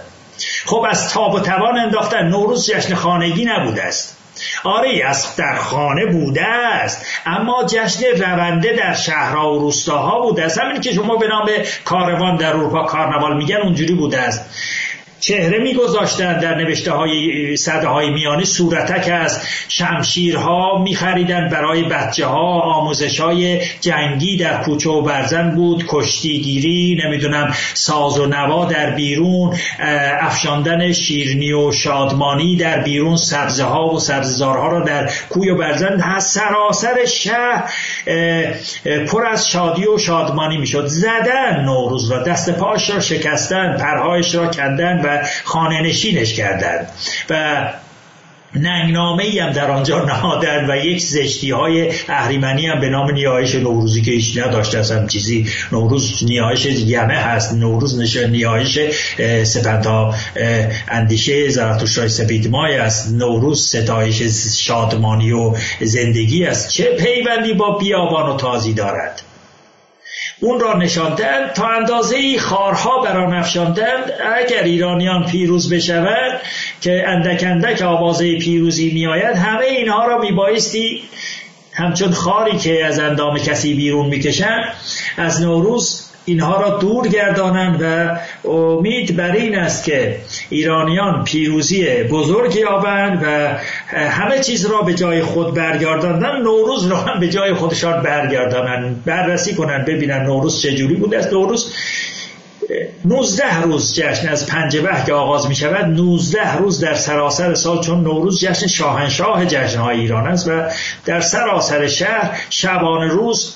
[0.64, 4.19] خب از تاب و توان انداختن نوروز جشن خانگی نبوده است.
[4.64, 7.06] آره از در خانه بوده است.
[7.26, 10.58] اما جشن رونده در شهرها و روستاها بوده است.
[10.58, 11.48] همین که شما به نام
[11.84, 14.44] کاروان در اروپا کارنوال میگن اونجوری بوده است.
[15.20, 18.44] چهره میگذاشتن در نوشته های صده های میانی.
[18.44, 25.84] صورتک از شمشیرها میخریدن برای بچه ها آموزش های جنگی در کوچه و برزن بود.
[25.88, 29.56] کشتیگیری نمی‌دونم ساز و نوا در بیرون.
[30.20, 33.16] افشاندن شیرنی و شادمانی در بیرون.
[33.16, 36.18] سبزه ها و سبززارها را در کوی و برزن.
[36.18, 37.72] سراسر شهر
[39.06, 40.86] پر از شادی و شادمانی می‌شد.
[40.86, 42.22] زدن نوروز را.
[42.22, 45.09] دست پاش را شکستن پرهایش را کندن و
[45.44, 46.88] خانه نشینش کردند.
[47.30, 47.68] و
[48.54, 53.54] ننگنامه ای هم در آنجا نهادن و یک زشتی های اهریمنی هم به نام نیایش
[53.54, 55.46] نوروزی که هیچ نداشته اصلا چیزی.
[55.72, 57.54] نوروز نیایش یمه هست.
[57.54, 58.78] نوروز نشه نیایش
[59.44, 60.14] سپنتا
[60.88, 63.12] اندیشه زرتوشای سپید مای است.
[63.12, 64.22] نوروز ستایش
[64.58, 66.70] شادمانی و زندگی است.
[66.70, 69.22] چه پیوندی با بیابان و تازی دارد؟
[70.40, 74.12] اون را نشاندند تا اندازه ای خارها بر آن افشاندند.
[74.36, 76.40] اگر ایرانیان پیروز بشوند
[76.80, 81.02] که اندک اندک آوازه پیروزی میآید همه اینها را میبایستی
[81.72, 84.64] همچون خاری که از اندام کسی بیرون می‌کشند
[85.16, 88.16] از نوروز اینها را دور گردانند و
[88.48, 90.16] امید بر این است که
[90.50, 93.56] ایرانیان پیروزی بزرگ یابند و
[93.96, 99.54] همه چیز را به جای خود برگرداندن نوروز را هم به جای خودشان برگردانند بررسی
[99.54, 101.32] کنند ببینن نوروز چجوری بوده است.
[101.32, 101.72] نوروز
[103.04, 108.00] 19 روز جشن از پنجبه که آغاز می شود 19 روز در سراسر سال چون
[108.00, 110.62] نوروز جشن شاهنشاه جشنهای ایران است و
[111.04, 113.54] در سراسر شهر شبانه روز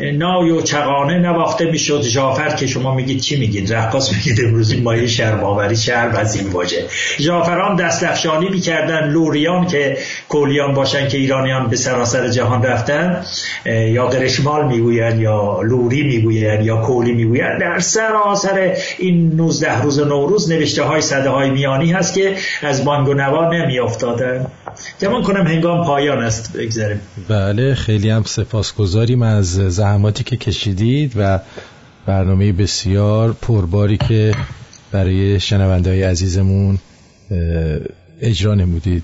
[0.00, 2.02] نای و چقانه نواخته می‌شد.
[2.02, 4.72] جافر که شما میگید چی میگید؟ رقاص میگید امروز.
[4.72, 6.84] این مایه شهر باوری شهر و این واژه
[7.20, 9.10] جافران دست افشانی می‌کردن.
[9.10, 9.96] لوریان که
[10.28, 13.24] کولیان باشن که ایرانیان به سراسر جهان رفتن.
[13.66, 17.58] یا قرشمال می‌گوین یا لوری می‌گوین یا کولی می‌گوین.
[17.58, 23.08] در سراسر این 19 روز نوروز نوشته های صده های میانی هست که از بانگ
[23.08, 24.46] و نوا نمیافتادن.
[25.00, 26.56] کنم هنگام پایان است.
[26.56, 27.00] بگذاریم.
[27.28, 29.19] بله خیلی هم سپاسگزاریم.
[29.22, 31.40] از زحماتی که کشیدید و
[32.06, 34.34] برنامه بسیار پرباری که
[34.92, 36.78] برای شنونده های عزیزمون
[38.20, 39.02] اجرا نمودید.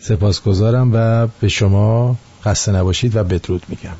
[0.00, 3.96] سپاسگزارم و به شما خسته نباشید و بدرود میگم.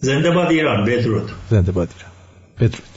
[0.00, 1.30] زنده باد ایران بدرود.
[1.50, 2.12] زنده باد ایران.
[2.56, 2.89] بدرود.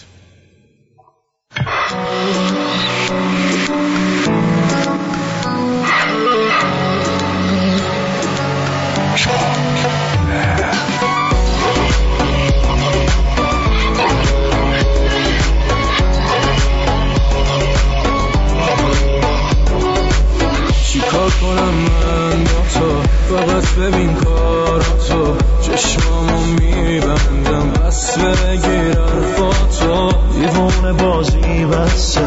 [23.30, 25.38] فقط ببین کاراتو.
[25.62, 27.72] چشمامو میبندم.
[27.72, 30.12] بس بگیر حرفاتو.
[30.34, 32.22] دیوونه بازی بسه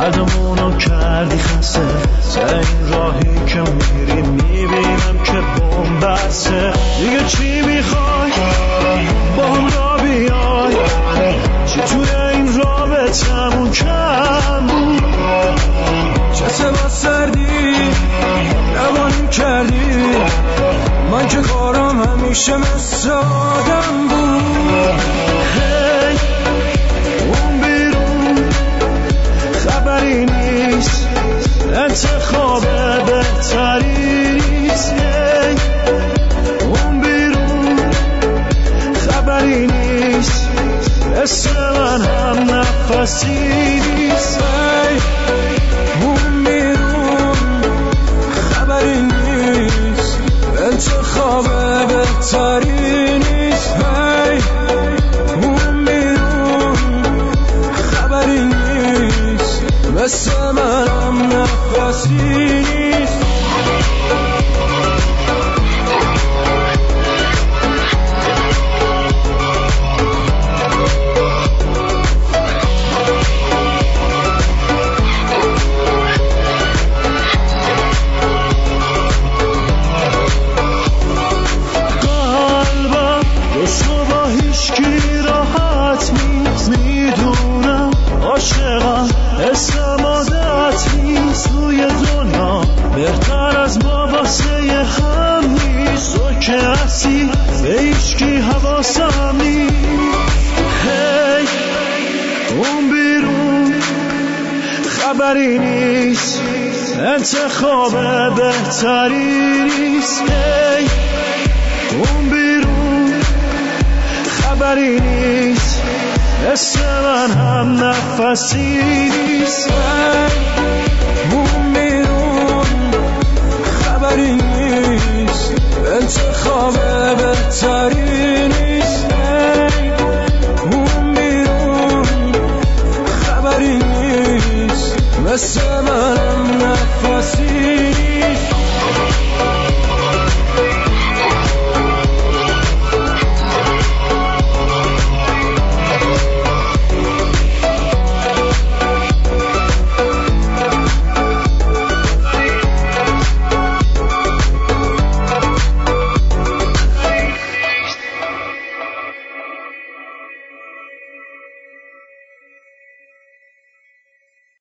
[0.00, 0.10] هر
[0.78, 1.80] کردی خسته.
[2.20, 8.32] سر این راهی که میری می‌بینم که بوم بسه دیگه چی می‌خوای؟
[9.36, 10.74] با هم را بیای
[11.86, 15.02] توی این رابطمون کم بود؟
[16.34, 17.46] چه با سردی؟
[18.76, 19.76] روانیم کردی؟
[21.10, 25.00] من که کارم همیشه مثل آدم بود.
[25.54, 26.18] هی
[27.26, 28.50] اون بیرون
[29.52, 31.08] خبری نیست.
[31.74, 32.62] انتخاب
[33.06, 34.94] بهتری نیست.
[36.60, 37.78] اون بیرون
[39.08, 40.48] خبری نیست.
[41.22, 44.40] اسم من هم نفسی نیست.
[52.26, 52.95] بهتری